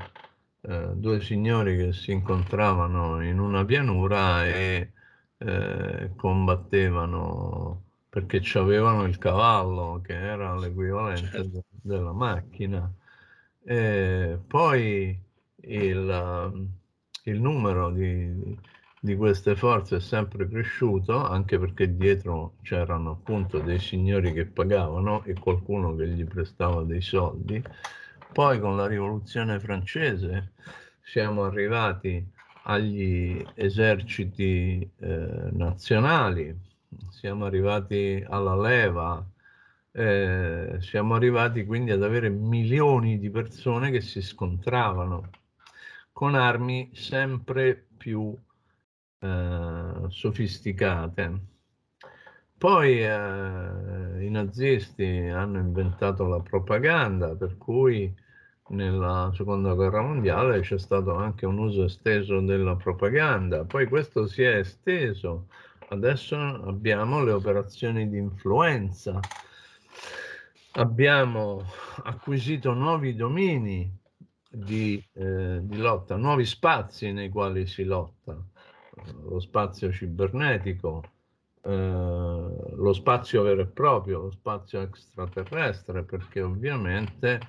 eh, 0.62 0.92
due 0.96 1.22
signori 1.22 1.78
che 1.78 1.94
si 1.94 2.12
incontravano 2.12 3.24
in 3.24 3.40
una 3.40 3.64
pianura 3.66 4.46
e 4.46 4.92
eh, 5.38 6.12
combattevano 6.16 7.84
perché 8.10 8.42
avevano 8.58 9.06
il 9.06 9.18
cavallo 9.18 10.02
che 10.04 10.14
era 10.14 10.56
l'equivalente 10.56 11.30
certo. 11.30 11.64
della 11.70 12.12
macchina. 12.12 12.92
E 13.64 14.40
poi 14.48 15.18
il, 15.62 16.70
il 17.24 17.42
numero 17.42 17.92
di, 17.92 18.58
di 19.00 19.16
queste 19.16 19.56
forze 19.56 19.98
è 19.98 20.00
sempre 20.02 20.48
cresciuto, 20.50 21.24
anche 21.24 21.60
perché 21.60 21.96
dietro 21.96 22.56
c'erano 22.64 23.12
appunto 23.12 23.60
dei 23.60 23.80
signori 23.80 24.34
che 24.34 24.46
pagavano 24.46 25.24
e 25.24 25.34
qualcuno 25.36 25.96
che 25.96 26.08
gli 26.08 26.26
prestava 26.26 26.84
dei 26.84 27.02
soldi. 27.02 27.64
Poi 28.32 28.60
con 28.60 28.76
la 28.78 28.88
rivoluzione 28.88 29.60
francese 29.60 30.54
siamo 31.02 31.44
arrivati 31.44 32.26
agli 32.64 33.44
eserciti 33.56 34.90
eh, 35.00 35.50
nazionali, 35.52 36.56
siamo 37.10 37.46
arrivati 37.46 38.24
alla 38.28 38.56
leva, 38.56 39.26
eh, 39.92 40.78
siamo 40.80 41.16
arrivati 41.16 41.66
quindi 41.66 41.92
ad 41.92 42.04
avere 42.04 42.30
milioni 42.30 43.18
di 43.18 43.30
persone 43.30 43.90
che 43.90 44.02
si 44.02 44.22
scontravano 44.22 45.30
con 46.12 46.36
armi 46.36 46.92
sempre 46.94 47.88
più 47.98 48.38
eh, 49.20 50.06
sofisticate. 50.08 51.40
Poi 52.60 53.02
eh, 53.02 54.26
i 54.26 54.30
nazisti 54.30 55.06
hanno 55.06 55.60
inventato 55.60 56.28
la 56.28 56.42
propaganda, 56.42 57.34
per 57.34 57.58
cui 57.58 58.14
nella 58.72 59.32
seconda 59.34 59.74
guerra 59.74 60.02
mondiale 60.02 60.60
c'è 60.60 60.78
stato 60.78 61.16
anche 61.16 61.46
un 61.46 61.58
uso 61.58 61.86
esteso 61.86 62.42
della 62.42 62.76
propaganda, 62.76 63.64
poi 63.64 63.88
questo 63.88 64.28
si 64.28 64.44
è 64.44 64.58
esteso, 64.58 65.48
adesso 65.88 66.36
abbiamo 66.36 67.24
le 67.24 67.32
operazioni 67.32 68.10
di 68.10 68.18
influenza, 68.18 69.22
abbiamo 70.74 71.64
acquisito 72.04 72.74
nuovi 72.74 73.16
domini 73.16 73.90
di, 74.50 75.02
eh, 75.14 75.60
di 75.62 75.78
lotta, 75.78 76.18
nuovi 76.18 76.44
spazi 76.44 77.14
nei 77.14 77.30
quali 77.30 77.66
si 77.68 77.86
lotta, 77.86 78.38
lo 79.24 79.40
spazio 79.40 79.94
cibernetico, 79.94 81.04
eh, 81.62 81.72
lo 81.72 82.94
spazio 82.94 83.44
vero 83.44 83.62
e 83.62 83.68
proprio, 83.68 84.22
lo 84.22 84.32
spazio 84.32 84.82
extraterrestre, 84.82 86.04
perché 86.04 86.42
ovviamente 86.42 87.40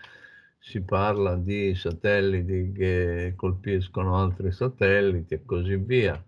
si 0.59 0.83
parla 0.83 1.37
di 1.37 1.75
satelliti 1.75 2.73
che 2.73 3.33
colpiscono 3.37 4.17
altri 4.17 4.53
satelliti 4.53 5.35
e 5.35 5.45
così 5.45 5.77
via. 5.77 6.23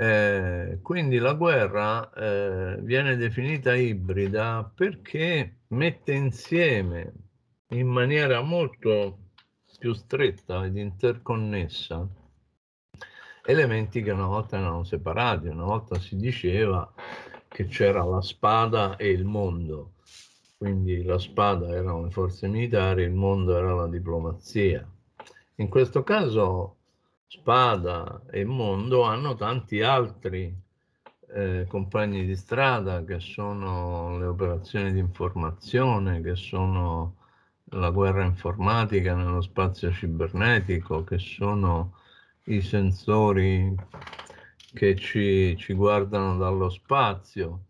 Eh, 0.00 0.78
quindi 0.82 1.18
la 1.18 1.34
guerra 1.34 2.12
eh, 2.12 2.78
viene 2.82 3.16
definita 3.16 3.74
ibrida 3.74 4.70
perché 4.72 5.56
mette 5.68 6.12
insieme 6.12 7.12
in 7.70 7.88
maniera 7.88 8.40
molto 8.42 9.18
più 9.78 9.92
stretta 9.92 10.64
ed 10.64 10.76
interconnessa 10.76 12.08
elementi 13.48 14.02
che 14.02 14.10
una 14.10 14.26
volta 14.26 14.58
erano 14.58 14.84
separati, 14.84 15.48
una 15.48 15.64
volta 15.64 15.98
si 15.98 16.16
diceva 16.16 16.92
che 17.48 17.64
c'era 17.64 18.04
la 18.04 18.20
spada 18.20 18.96
e 18.96 19.08
il 19.08 19.24
mondo, 19.24 19.92
quindi 20.58 21.02
la 21.02 21.18
spada 21.18 21.68
erano 21.68 22.04
le 22.04 22.10
forze 22.10 22.46
militari, 22.46 23.04
il 23.04 23.14
mondo 23.14 23.56
era 23.56 23.72
la 23.72 23.86
diplomazia. 23.86 24.86
In 25.54 25.68
questo 25.68 26.02
caso 26.02 26.76
spada 27.26 28.20
e 28.30 28.44
mondo 28.44 29.04
hanno 29.04 29.34
tanti 29.34 29.80
altri 29.80 30.54
eh, 31.30 31.64
compagni 31.66 32.26
di 32.26 32.36
strada 32.36 33.02
che 33.02 33.18
sono 33.18 34.18
le 34.18 34.26
operazioni 34.26 34.92
di 34.92 34.98
informazione, 34.98 36.20
che 36.20 36.36
sono 36.36 37.16
la 37.70 37.88
guerra 37.88 38.24
informatica 38.24 39.14
nello 39.14 39.40
spazio 39.40 39.90
cibernetico, 39.90 41.02
che 41.02 41.18
sono 41.18 41.97
i 42.48 42.62
sensori 42.62 43.74
che 44.72 44.96
ci, 44.96 45.56
ci 45.56 45.74
guardano 45.74 46.36
dallo 46.36 46.68
spazio, 46.70 47.64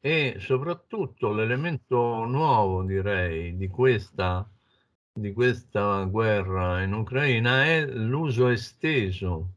e 0.00 0.36
soprattutto 0.38 1.32
l'elemento 1.32 2.24
nuovo, 2.24 2.82
direi, 2.84 3.56
di 3.56 3.66
questa, 3.66 4.48
di 5.12 5.32
questa 5.32 6.04
guerra 6.04 6.82
in 6.82 6.92
Ucraina 6.92 7.64
è 7.64 7.84
l'uso 7.84 8.48
esteso 8.48 9.54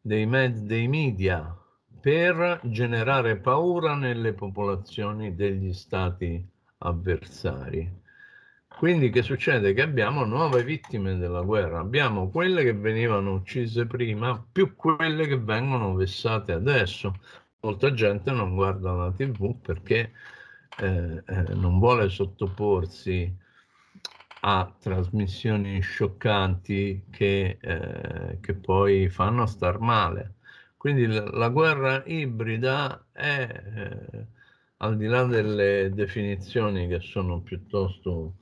dei, 0.00 0.24
med- 0.24 0.64
dei 0.64 0.88
media 0.88 1.54
per 2.00 2.60
generare 2.64 3.36
paura 3.36 3.94
nelle 3.94 4.32
popolazioni 4.32 5.34
degli 5.34 5.74
stati 5.74 6.42
avversari. 6.78 8.00
Quindi 8.82 9.10
che 9.10 9.22
succede? 9.22 9.74
Che 9.74 9.82
abbiamo 9.82 10.24
nuove 10.24 10.64
vittime 10.64 11.16
della 11.16 11.42
guerra, 11.42 11.78
abbiamo 11.78 12.28
quelle 12.30 12.64
che 12.64 12.72
venivano 12.72 13.34
uccise 13.34 13.86
prima 13.86 14.44
più 14.50 14.74
quelle 14.74 15.28
che 15.28 15.38
vengono 15.38 15.94
vessate 15.94 16.50
adesso 16.50 17.14
molta 17.60 17.94
gente 17.94 18.32
non 18.32 18.56
guarda 18.56 18.90
la 18.90 19.12
tv 19.12 19.54
perché 19.60 20.12
eh, 20.80 21.22
eh, 21.24 21.54
non 21.54 21.78
vuole 21.78 22.08
sottoporsi 22.08 23.32
a 24.40 24.74
trasmissioni 24.80 25.80
scioccanti 25.80 27.04
che, 27.08 27.58
eh, 27.60 28.38
che 28.40 28.54
poi 28.54 29.08
fanno 29.08 29.46
star 29.46 29.78
male. 29.78 30.34
Quindi 30.76 31.06
la, 31.06 31.30
la 31.30 31.48
guerra 31.50 32.02
ibrida 32.04 33.06
è, 33.12 33.46
eh, 33.76 34.26
al 34.78 34.96
di 34.96 35.06
là 35.06 35.22
delle 35.22 35.92
definizioni 35.94 36.88
che 36.88 36.98
sono 36.98 37.40
piuttosto 37.42 38.38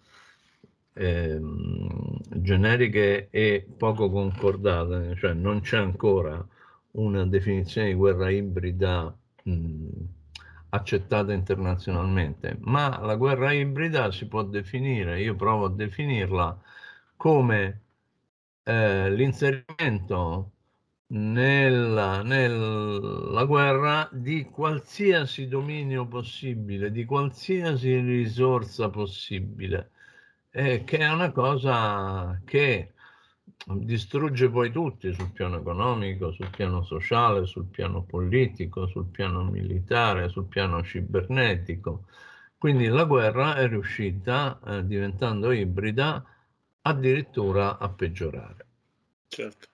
ehm, 0.94 2.18
generiche 2.42 3.29
e 3.31 3.66
poco 3.76 4.11
concordate, 4.11 5.14
cioè 5.16 5.33
non 5.35 5.61
c'è 5.61 5.79
ancora 5.79 6.44
una 6.92 7.24
definizione 7.26 7.88
di 7.88 7.94
guerra 7.94 8.31
ibrida 8.31 9.14
mh, 9.44 9.88
accettata 10.70 11.33
internazionalmente, 11.33 12.57
ma 12.61 12.98
la 13.00 13.16
guerra 13.16 13.53
ibrida 13.53 14.11
si 14.12 14.26
può 14.29 14.42
definire, 14.44 15.20
io 15.20 15.35
provo 15.37 15.66
a 15.66 15.70
definirla 15.70 16.61
come 17.16 17.83
eh, 18.64 19.11
l'inserimento 19.11 20.53
nella, 21.09 22.22
nella 22.22 23.44
guerra 23.44 24.09
di 24.12 24.44
qualsiasi 24.44 25.48
dominio 25.48 26.07
possibile, 26.07 26.90
di 26.92 27.05
qualsiasi 27.05 27.98
risorsa 28.00 28.88
possibile, 28.90 29.90
eh, 30.50 30.84
che 30.84 30.98
è 30.98 31.08
una 31.08 31.30
cosa 31.30 32.40
che 32.44 32.92
distrugge 33.66 34.48
poi 34.48 34.70
tutti 34.70 35.12
sul 35.12 35.30
piano 35.30 35.58
economico, 35.58 36.32
sul 36.32 36.50
piano 36.50 36.82
sociale, 36.82 37.46
sul 37.46 37.66
piano 37.66 38.02
politico, 38.02 38.86
sul 38.86 39.06
piano 39.06 39.44
militare, 39.44 40.28
sul 40.28 40.46
piano 40.46 40.82
cibernetico. 40.82 42.04
Quindi 42.58 42.86
la 42.86 43.04
guerra 43.04 43.54
è 43.56 43.68
riuscita, 43.68 44.58
eh, 44.66 44.86
diventando 44.86 45.50
ibrida, 45.50 46.24
addirittura 46.82 47.78
a 47.78 47.88
peggiorare. 47.88 48.66
Certo. 49.28 49.68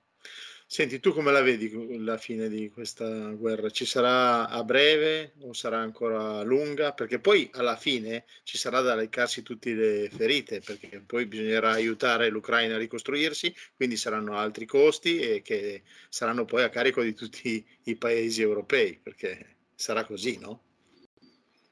Senti, 0.69 0.99
tu 0.99 1.13
come 1.13 1.31
la 1.31 1.43
vedi 1.43 2.03
la 2.03 2.19
fine 2.19 2.49
di 2.49 2.71
questa 2.71 3.31
guerra? 3.31 3.71
Ci 3.71 3.87
sarà 3.87 4.49
a 4.49 4.65
breve 4.65 5.35
o 5.43 5.53
sarà 5.53 5.79
ancora 5.79 6.43
lunga? 6.43 6.93
Perché 6.93 7.21
poi 7.21 7.49
alla 7.53 7.77
fine 7.77 8.25
ci 8.43 8.59
sarà 8.59 8.81
da 8.81 8.95
recarsi 8.95 9.43
tutte 9.43 9.73
le 9.75 10.11
ferite, 10.11 10.61
perché 10.61 11.01
poi 11.07 11.27
bisognerà 11.27 11.71
aiutare 11.71 12.31
l'Ucraina 12.31 12.75
a 12.75 12.79
ricostruirsi, 12.79 13.55
quindi 13.77 13.97
saranno 13.97 14.37
altri 14.37 14.67
costi 14.67 15.21
e 15.21 15.41
che 15.41 15.83
saranno 16.09 16.45
poi 16.45 16.65
a 16.65 16.69
carico 16.69 17.01
di 17.01 17.15
tutti 17.15 17.65
i 17.85 17.95
paesi 17.95 18.43
europei, 18.43 18.99
perché 19.01 19.59
sarà 19.73 20.05
così, 20.05 20.37
no? 20.39 20.63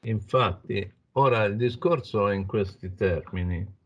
Infatti, 0.03 0.89
ora 1.13 1.43
il 1.43 1.57
discorso 1.57 2.29
è 2.29 2.33
in 2.33 2.45
questi 2.45 2.93
termini. 2.95 3.83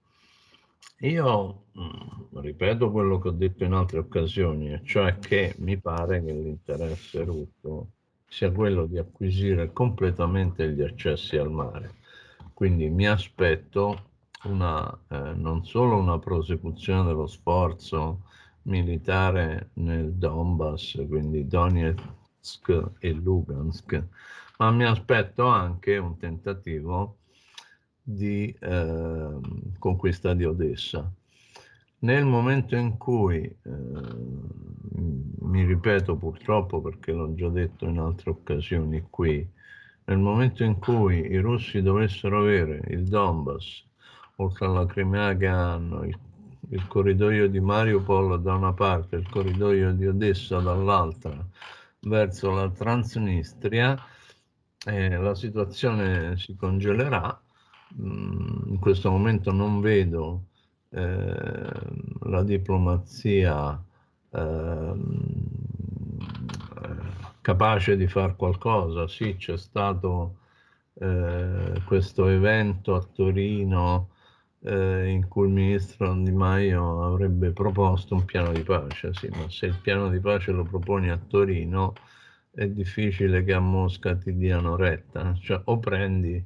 Io 1.01 1.65
mm, 1.77 2.39
ripeto 2.41 2.91
quello 2.91 3.19
che 3.19 3.29
ho 3.29 3.31
detto 3.31 3.63
in 3.63 3.73
altre 3.73 3.99
occasioni, 3.99 4.81
cioè 4.83 5.17
che 5.17 5.55
mi 5.59 5.77
pare 5.77 6.23
che 6.23 6.33
l'interesse 6.33 7.23
russo 7.23 7.91
sia 8.27 8.51
quello 8.51 8.85
di 8.85 8.97
acquisire 8.97 9.71
completamente 9.71 10.69
gli 10.71 10.81
accessi 10.81 11.37
al 11.37 11.51
mare. 11.51 11.95
Quindi 12.53 12.89
mi 12.89 13.07
aspetto 13.07 14.09
una, 14.43 14.91
eh, 15.09 15.33
non 15.35 15.65
solo 15.65 15.97
una 15.97 16.19
prosecuzione 16.19 17.05
dello 17.05 17.27
sforzo 17.27 18.23
militare 18.63 19.69
nel 19.75 20.13
Donbass, 20.13 21.05
quindi 21.07 21.47
Donetsk 21.47 22.91
e 22.99 23.11
Lugansk, 23.13 24.03
ma 24.57 24.71
mi 24.71 24.83
aspetto 24.83 25.45
anche 25.47 25.97
un 25.97 26.17
tentativo 26.17 27.18
di 28.11 28.53
eh, 28.59 29.39
conquista 29.77 30.33
di 30.33 30.45
Odessa. 30.45 31.11
Nel 31.99 32.25
momento 32.25 32.75
in 32.75 32.97
cui, 32.97 33.43
eh, 33.43 33.57
mi 35.41 35.65
ripeto 35.65 36.15
purtroppo 36.15 36.81
perché 36.81 37.11
l'ho 37.11 37.33
già 37.35 37.49
detto 37.49 37.85
in 37.85 37.99
altre 37.99 38.31
occasioni 38.31 39.05
qui, 39.09 39.47
nel 40.05 40.17
momento 40.17 40.63
in 40.63 40.79
cui 40.79 41.29
i 41.29 41.37
russi 41.37 41.81
dovessero 41.81 42.39
avere 42.39 42.81
il 42.87 43.03
Donbass, 43.03 43.83
oltre 44.37 44.65
alla 44.65 44.85
Crimea 44.85 45.35
che 45.35 45.47
hanno, 45.47 46.03
il 46.03 46.17
il 46.69 46.87
corridoio 46.87 47.47
di 47.47 47.59
Mariupol 47.59 48.41
da 48.41 48.53
una 48.53 48.73
parte, 48.73 49.15
il 49.15 49.29
corridoio 49.29 49.91
di 49.93 50.07
Odessa 50.07 50.59
dall'altra, 50.59 51.45
verso 52.01 52.51
la 52.51 52.69
Transnistria, 52.69 53.97
eh, 54.85 55.17
la 55.17 55.35
situazione 55.35 56.37
si 56.37 56.55
congelerà. 56.55 57.41
Mm, 57.97 58.69
in 58.71 58.79
questo 58.79 59.09
momento 59.09 59.51
non 59.51 59.79
vedo 59.81 60.45
eh, 60.89 61.69
la 62.21 62.43
diplomazia 62.43 63.81
ehm, 64.31 65.47
capace 67.41 67.95
di 67.97 68.07
fare 68.07 68.35
qualcosa. 68.35 69.07
Sì, 69.07 69.35
c'è 69.37 69.57
stato 69.57 70.37
eh, 70.95 71.81
questo 71.85 72.27
evento 72.27 72.95
a 72.95 73.01
Torino 73.03 74.09
eh, 74.61 75.07
in 75.09 75.27
cui 75.27 75.47
il 75.47 75.53
ministro 75.53 76.13
Di 76.15 76.31
Maio 76.31 77.03
avrebbe 77.05 77.51
proposto 77.51 78.13
un 78.15 78.25
piano 78.25 78.51
di 78.51 78.63
pace, 78.63 79.13
sì, 79.13 79.27
ma 79.29 79.49
se 79.49 79.67
il 79.67 79.79
piano 79.81 80.09
di 80.09 80.19
pace 80.19 80.51
lo 80.51 80.63
proponi 80.63 81.09
a 81.09 81.17
Torino 81.17 81.93
è 82.51 82.67
difficile 82.67 83.43
che 83.43 83.53
a 83.53 83.59
Mosca 83.59 84.15
ti 84.15 84.35
diano 84.35 84.75
retta, 84.75 85.33
cioè 85.41 85.61
o 85.65 85.79
prendi, 85.79 86.43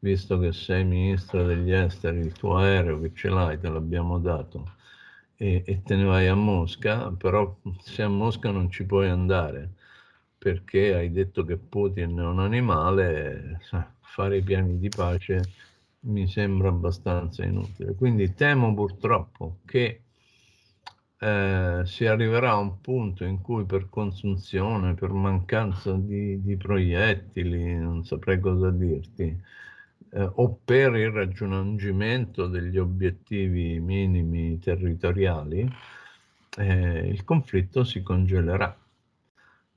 visto 0.00 0.38
che 0.38 0.52
sei 0.52 0.84
ministro 0.84 1.44
degli 1.44 1.72
esteri, 1.72 2.18
il 2.18 2.32
tuo 2.32 2.56
aereo 2.56 3.00
che 3.00 3.12
ce 3.14 3.28
l'hai, 3.28 3.58
te 3.58 3.68
l'abbiamo 3.68 4.18
dato, 4.18 4.74
e, 5.36 5.62
e 5.64 5.82
te 5.82 5.96
ne 5.96 6.04
vai 6.04 6.26
a 6.28 6.34
Mosca, 6.34 7.10
però 7.12 7.56
se 7.80 8.02
a 8.02 8.08
Mosca 8.08 8.50
non 8.50 8.70
ci 8.70 8.84
puoi 8.84 9.08
andare 9.08 9.74
perché 10.40 10.94
hai 10.94 11.12
detto 11.12 11.44
che 11.44 11.58
Putin 11.58 12.16
è 12.18 12.24
un 12.24 12.40
animale, 12.40 13.60
fare 14.00 14.38
i 14.38 14.42
piani 14.42 14.78
di 14.78 14.88
pace 14.88 15.42
mi 16.00 16.26
sembra 16.26 16.68
abbastanza 16.68 17.44
inutile. 17.44 17.94
Quindi 17.94 18.34
temo 18.34 18.72
purtroppo 18.74 19.58
che 19.66 20.02
eh, 21.18 21.82
si 21.84 22.06
arriverà 22.06 22.52
a 22.52 22.56
un 22.56 22.80
punto 22.80 23.24
in 23.24 23.40
cui 23.42 23.64
per 23.64 23.88
consunzione, 23.90 24.94
per 24.94 25.10
mancanza 25.12 25.92
di, 25.92 26.40
di 26.42 26.56
proiettili, 26.56 27.76
non 27.76 28.04
saprei 28.04 28.40
cosa 28.40 28.70
dirti, 28.70 29.38
eh, 30.12 30.28
o 30.34 30.60
per 30.64 30.94
il 30.96 31.10
raggiungimento 31.10 32.46
degli 32.46 32.78
obiettivi 32.78 33.78
minimi 33.80 34.58
territoriali, 34.58 35.68
eh, 36.58 37.08
il 37.08 37.24
conflitto 37.24 37.84
si 37.84 38.02
congelerà. 38.02 38.76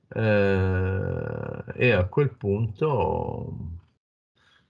Eh, 0.08 1.64
e 1.76 1.90
a 1.92 2.04
quel 2.04 2.30
punto 2.36 3.74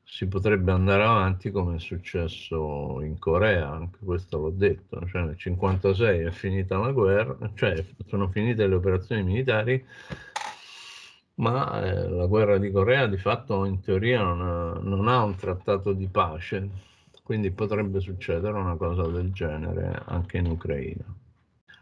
si 0.05 0.29
potrebbe 0.29 0.70
andare 0.70 1.03
avanti 1.03 1.50
come 1.50 1.77
è 1.77 1.79
successo 1.81 3.00
in 3.03 3.18
Corea, 3.18 3.70
anche 3.70 3.98
questo 4.05 4.38
l'ho 4.38 4.50
detto, 4.50 4.98
cioè 5.07 5.22
nel 5.22 5.37
1956 5.37 6.20
è 6.20 6.31
finita 6.31 6.79
la 6.79 6.92
guerra, 6.92 7.37
cioè 7.55 7.85
sono 8.07 8.29
finite 8.29 8.66
le 8.66 8.74
operazioni 8.77 9.22
militari, 9.24 9.85
ma 11.37 11.83
eh, 11.85 12.09
la 12.09 12.27
guerra 12.27 12.59
di 12.59 12.70
Corea 12.70 13.07
di 13.07 13.16
fatto 13.16 13.64
in 13.64 13.81
teoria 13.81 14.23
non 14.23 14.40
ha, 14.40 14.79
non 14.81 15.09
ha 15.09 15.23
un 15.25 15.37
trattato 15.37 15.92
di 15.92 16.09
pace, 16.09 16.68
quindi 17.23 17.51
potrebbe 17.51 18.01
succedere 18.01 18.57
una 18.59 18.77
cosa 18.77 19.07
del 19.09 19.33
genere 19.33 20.03
anche 20.07 20.38
in 20.38 20.47
Ucraina. 20.47 21.05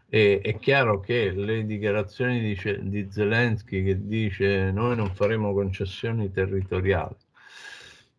E, 0.09 0.39
è 0.41 0.57
chiaro 0.59 0.99
che 0.99 1.31
le 1.31 1.65
dichiarazioni 1.65 2.39
di, 2.39 2.89
di 2.89 3.07
Zelensky 3.11 3.83
che 3.83 4.05
dice 4.07 4.71
noi 4.71 4.95
non 4.95 5.09
faremo 5.13 5.53
concessioni 5.53 6.31
territoriali 6.31 7.15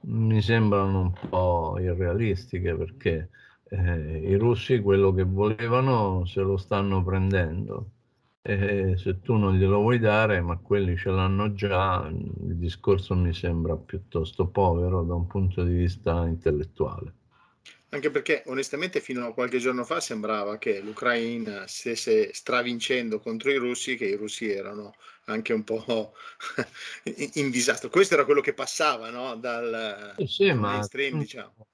mi 0.06 0.42
sembrano 0.42 1.00
un 1.00 1.12
po' 1.28 1.78
irrealistiche 1.78 2.74
perché 2.74 3.30
eh, 3.70 4.18
i 4.28 4.34
russi 4.36 4.80
quello 4.80 5.12
che 5.12 5.22
volevano 5.24 6.24
se 6.26 6.40
lo 6.40 6.56
stanno 6.56 7.02
prendendo 7.02 7.90
e 8.46 8.94
se 8.98 9.22
tu 9.22 9.36
non 9.36 9.56
glielo 9.56 9.78
vuoi 9.78 9.98
dare 9.98 10.42
ma 10.42 10.58
quelli 10.58 10.98
ce 10.98 11.08
l'hanno 11.08 11.54
già 11.54 12.06
il 12.10 12.56
discorso 12.56 13.14
mi 13.14 13.32
sembra 13.32 13.74
piuttosto 13.74 14.48
povero 14.48 15.02
da 15.02 15.14
un 15.14 15.26
punto 15.26 15.64
di 15.64 15.72
vista 15.72 16.26
intellettuale 16.26 17.14
anche 17.94 18.10
perché 18.10 18.42
onestamente 18.46 19.00
fino 19.00 19.24
a 19.24 19.32
qualche 19.32 19.58
giorno 19.58 19.84
fa 19.84 20.00
sembrava 20.00 20.58
che 20.58 20.80
l'Ucraina 20.80 21.66
stesse 21.68 22.34
stravincendo 22.34 23.20
contro 23.20 23.52
i 23.52 23.56
russi, 23.56 23.96
che 23.96 24.06
i 24.06 24.16
russi 24.16 24.50
erano 24.50 24.94
anche 25.26 25.52
un 25.52 25.62
po' 25.62 26.12
in 27.34 27.50
disastro. 27.50 27.90
Questo 27.90 28.14
era 28.14 28.24
quello 28.24 28.40
che 28.40 28.52
passava 28.52 29.10
no? 29.10 29.36
dal, 29.36 30.14
sì, 30.16 30.26
sì, 30.26 30.52
mainstream, 30.52 31.20
diciamo. 31.20 31.68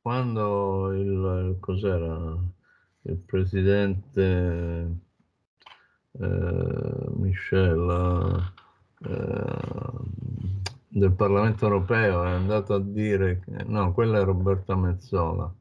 Quando 0.00 0.92
il, 0.92 1.56
cos'era, 1.60 2.36
il 3.02 3.18
presidente 3.24 4.20
eh, 4.20 4.86
Michel 7.16 8.52
eh, 9.06 9.56
del 10.88 11.12
Parlamento 11.12 11.64
europeo 11.66 12.24
è 12.24 12.30
andato 12.30 12.74
a 12.74 12.80
dire, 12.80 13.42
no, 13.66 13.92
quella 13.92 14.20
è 14.20 14.24
Roberta 14.24 14.74
Mezzola, 14.74 15.52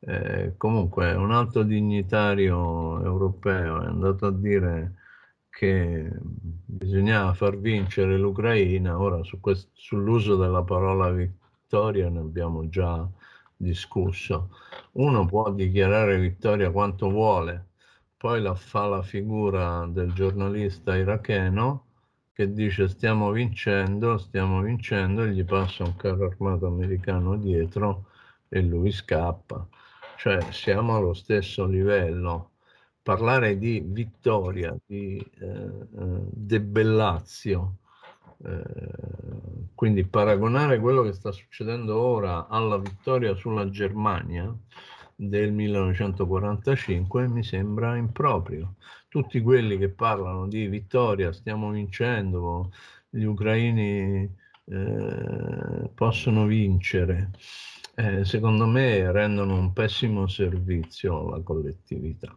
eh, 0.00 0.54
comunque 0.56 1.12
un 1.14 1.30
alto 1.30 1.62
dignitario 1.62 3.02
europeo 3.02 3.82
è 3.82 3.86
andato 3.86 4.26
a 4.26 4.32
dire 4.32 4.94
che 5.48 6.10
bisognava 6.20 7.34
far 7.34 7.58
vincere 7.58 8.16
l'Ucraina, 8.16 8.98
ora 8.98 9.22
su 9.22 9.38
questo, 9.40 9.70
sull'uso 9.74 10.36
della 10.36 10.62
parola 10.62 11.10
vittoria 11.10 12.08
ne 12.08 12.20
abbiamo 12.20 12.68
già 12.68 13.06
discusso. 13.54 14.48
Uno 14.92 15.26
può 15.26 15.52
dichiarare 15.52 16.18
vittoria 16.18 16.70
quanto 16.70 17.10
vuole, 17.10 17.71
poi 18.22 18.40
la 18.40 18.54
fa 18.54 18.86
la 18.86 19.02
figura 19.02 19.84
del 19.88 20.12
giornalista 20.12 20.96
iracheno 20.96 21.86
che 22.32 22.52
dice 22.52 22.86
stiamo 22.86 23.32
vincendo, 23.32 24.16
stiamo 24.16 24.60
vincendo, 24.60 25.24
e 25.24 25.30
gli 25.32 25.44
passa 25.44 25.82
un 25.82 25.96
carro 25.96 26.26
armato 26.26 26.68
americano 26.68 27.36
dietro 27.36 28.04
e 28.48 28.62
lui 28.62 28.92
scappa. 28.92 29.66
Cioè 30.16 30.52
siamo 30.52 30.94
allo 30.94 31.14
stesso 31.14 31.66
livello. 31.66 32.50
Parlare 33.02 33.58
di 33.58 33.82
vittoria, 33.84 34.72
di 34.86 35.18
eh, 35.40 35.46
eh 35.46 36.20
debellazio, 36.30 37.78
eh, 38.44 38.62
quindi 39.74 40.04
paragonare 40.04 40.78
quello 40.78 41.02
che 41.02 41.12
sta 41.12 41.32
succedendo 41.32 42.00
ora 42.00 42.46
alla 42.46 42.78
vittoria 42.78 43.34
sulla 43.34 43.68
Germania 43.68 44.56
del 45.28 45.52
1945 45.52 47.28
mi 47.28 47.44
sembra 47.44 47.96
improprio 47.96 48.74
tutti 49.08 49.40
quelli 49.40 49.76
che 49.78 49.90
parlano 49.90 50.48
di 50.48 50.66
vittoria, 50.68 51.32
stiamo 51.32 51.70
vincendo, 51.70 52.72
gli 53.10 53.24
ucraini 53.24 54.22
eh, 54.64 55.90
possono 55.94 56.46
vincere, 56.46 57.30
eh, 57.94 58.24
secondo 58.24 58.66
me 58.66 59.12
rendono 59.12 59.58
un 59.58 59.72
pessimo 59.74 60.26
servizio 60.28 61.26
alla 61.26 61.42
collettività. 61.42 62.34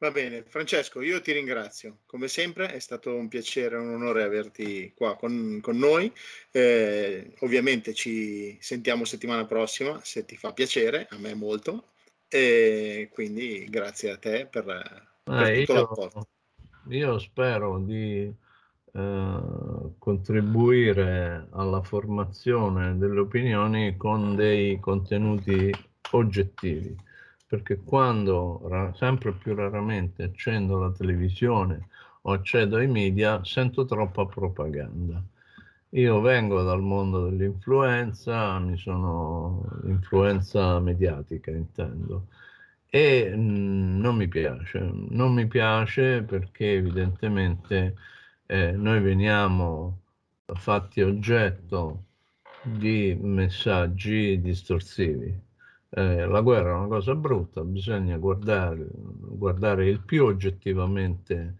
Va 0.00 0.12
bene, 0.12 0.44
Francesco, 0.44 1.00
io 1.00 1.20
ti 1.20 1.32
ringrazio. 1.32 1.98
Come 2.06 2.28
sempre 2.28 2.72
è 2.72 2.78
stato 2.78 3.14
un 3.16 3.26
piacere 3.26 3.74
e 3.74 3.80
un 3.80 3.94
onore 3.94 4.22
averti 4.22 4.92
qua 4.94 5.16
con, 5.16 5.58
con 5.60 5.76
noi. 5.76 6.12
Eh, 6.52 7.32
ovviamente 7.40 7.92
ci 7.94 8.56
sentiamo 8.60 9.04
settimana 9.04 9.44
prossima, 9.44 9.98
se 10.04 10.24
ti 10.24 10.36
fa 10.36 10.52
piacere, 10.52 11.08
a 11.10 11.18
me 11.18 11.34
molto. 11.34 11.88
E 12.28 13.08
quindi 13.12 13.66
grazie 13.68 14.12
a 14.12 14.18
te 14.18 14.46
per, 14.46 14.64
per 14.64 15.34
ah, 15.34 15.52
tutto 15.52 15.72
io, 15.72 15.74
l'apporto. 15.74 16.28
Io 16.90 17.18
spero 17.18 17.78
di 17.80 18.32
eh, 18.92 19.40
contribuire 19.98 21.48
alla 21.50 21.82
formazione 21.82 22.96
delle 22.98 23.20
opinioni 23.20 23.96
con 23.96 24.36
dei 24.36 24.78
contenuti 24.78 25.72
oggettivi, 26.12 26.96
perché 27.48 27.78
quando 27.82 28.92
sempre 28.96 29.32
più 29.32 29.54
raramente 29.54 30.22
accendo 30.22 30.78
la 30.78 30.92
televisione 30.92 31.88
o 32.22 32.32
accedo 32.32 32.76
ai 32.76 32.86
media 32.88 33.42
sento 33.44 33.84
troppa 33.84 34.26
propaganda 34.26 35.22
io 35.90 36.20
vengo 36.20 36.62
dal 36.62 36.82
mondo 36.82 37.24
dell'influenza, 37.28 38.58
mi 38.58 38.76
sono 38.76 39.64
influenza 39.84 40.78
mediatica 40.80 41.50
intendo, 41.50 42.28
e 42.90 43.32
mm, 43.34 43.98
non 44.00 44.16
mi 44.16 44.28
piace, 44.28 44.80
non 44.80 45.32
mi 45.34 45.46
piace 45.46 46.22
perché 46.22 46.74
evidentemente 46.74 47.96
eh, 48.46 48.72
noi 48.72 49.00
veniamo 49.00 50.02
fatti 50.54 51.00
oggetto 51.02 52.04
di 52.62 53.16
messaggi 53.20 54.40
distorsivi. 54.40 55.46
Eh, 55.90 56.26
la 56.26 56.40
guerra 56.42 56.70
è 56.72 56.74
una 56.74 56.86
cosa 56.86 57.14
brutta, 57.14 57.62
bisogna 57.64 58.18
guardare, 58.18 58.86
guardare 58.90 59.88
il 59.88 60.00
più 60.00 60.24
oggettivamente 60.24 61.56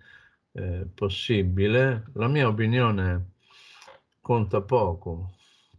eh, 0.53 0.87
possibile. 0.95 2.05
La 2.15 2.29
mia 2.29 2.49
opinione 2.49 3.33
conta 4.21 4.61
poco, 4.61 5.33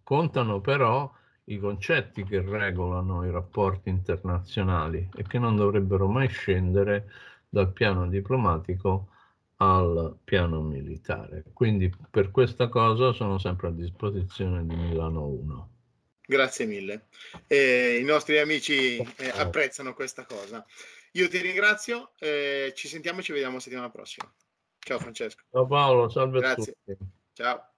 contano 0.03 0.61
però 0.61 1.11
i 1.45 1.57
concetti 1.59 2.23
che 2.23 2.41
regolano 2.41 3.25
i 3.25 3.31
rapporti 3.31 3.89
internazionali 3.89 5.09
e 5.15 5.23
che 5.23 5.39
non 5.39 5.55
dovrebbero 5.55 6.07
mai 6.07 6.27
scendere 6.29 7.09
dal 7.49 7.71
piano 7.71 8.07
diplomatico 8.07 9.09
al 9.57 10.17
piano 10.23 10.61
militare. 10.61 11.43
Quindi 11.53 11.93
per 12.09 12.31
questa 12.31 12.67
cosa 12.69 13.11
sono 13.13 13.37
sempre 13.37 13.67
a 13.67 13.71
disposizione 13.71 14.65
di 14.65 14.75
Milano 14.75 15.25
1. 15.27 15.69
Grazie 16.29 16.67
mille. 16.67 17.07
Eh, 17.47 17.97
I 17.99 18.03
nostri 18.03 18.37
amici 18.37 18.97
eh, 18.97 19.29
apprezzano 19.33 19.95
questa 19.95 20.25
cosa. 20.25 20.63
Io 21.13 21.27
ti 21.27 21.39
ringrazio, 21.39 22.11
eh, 22.19 22.71
ci 22.75 22.87
sentiamo 22.87 23.21
e 23.21 23.23
ci 23.23 23.31
vediamo 23.31 23.57
settimana 23.57 23.89
prossima. 23.89 24.31
Ciao 24.77 24.99
Francesco. 24.99 25.41
Ciao 25.49 25.65
Paolo, 25.65 26.07
salve 26.07 26.39
Grazie. 26.39 26.75
a 26.85 26.93
tutti. 26.93 27.05
Ciao. 27.33 27.71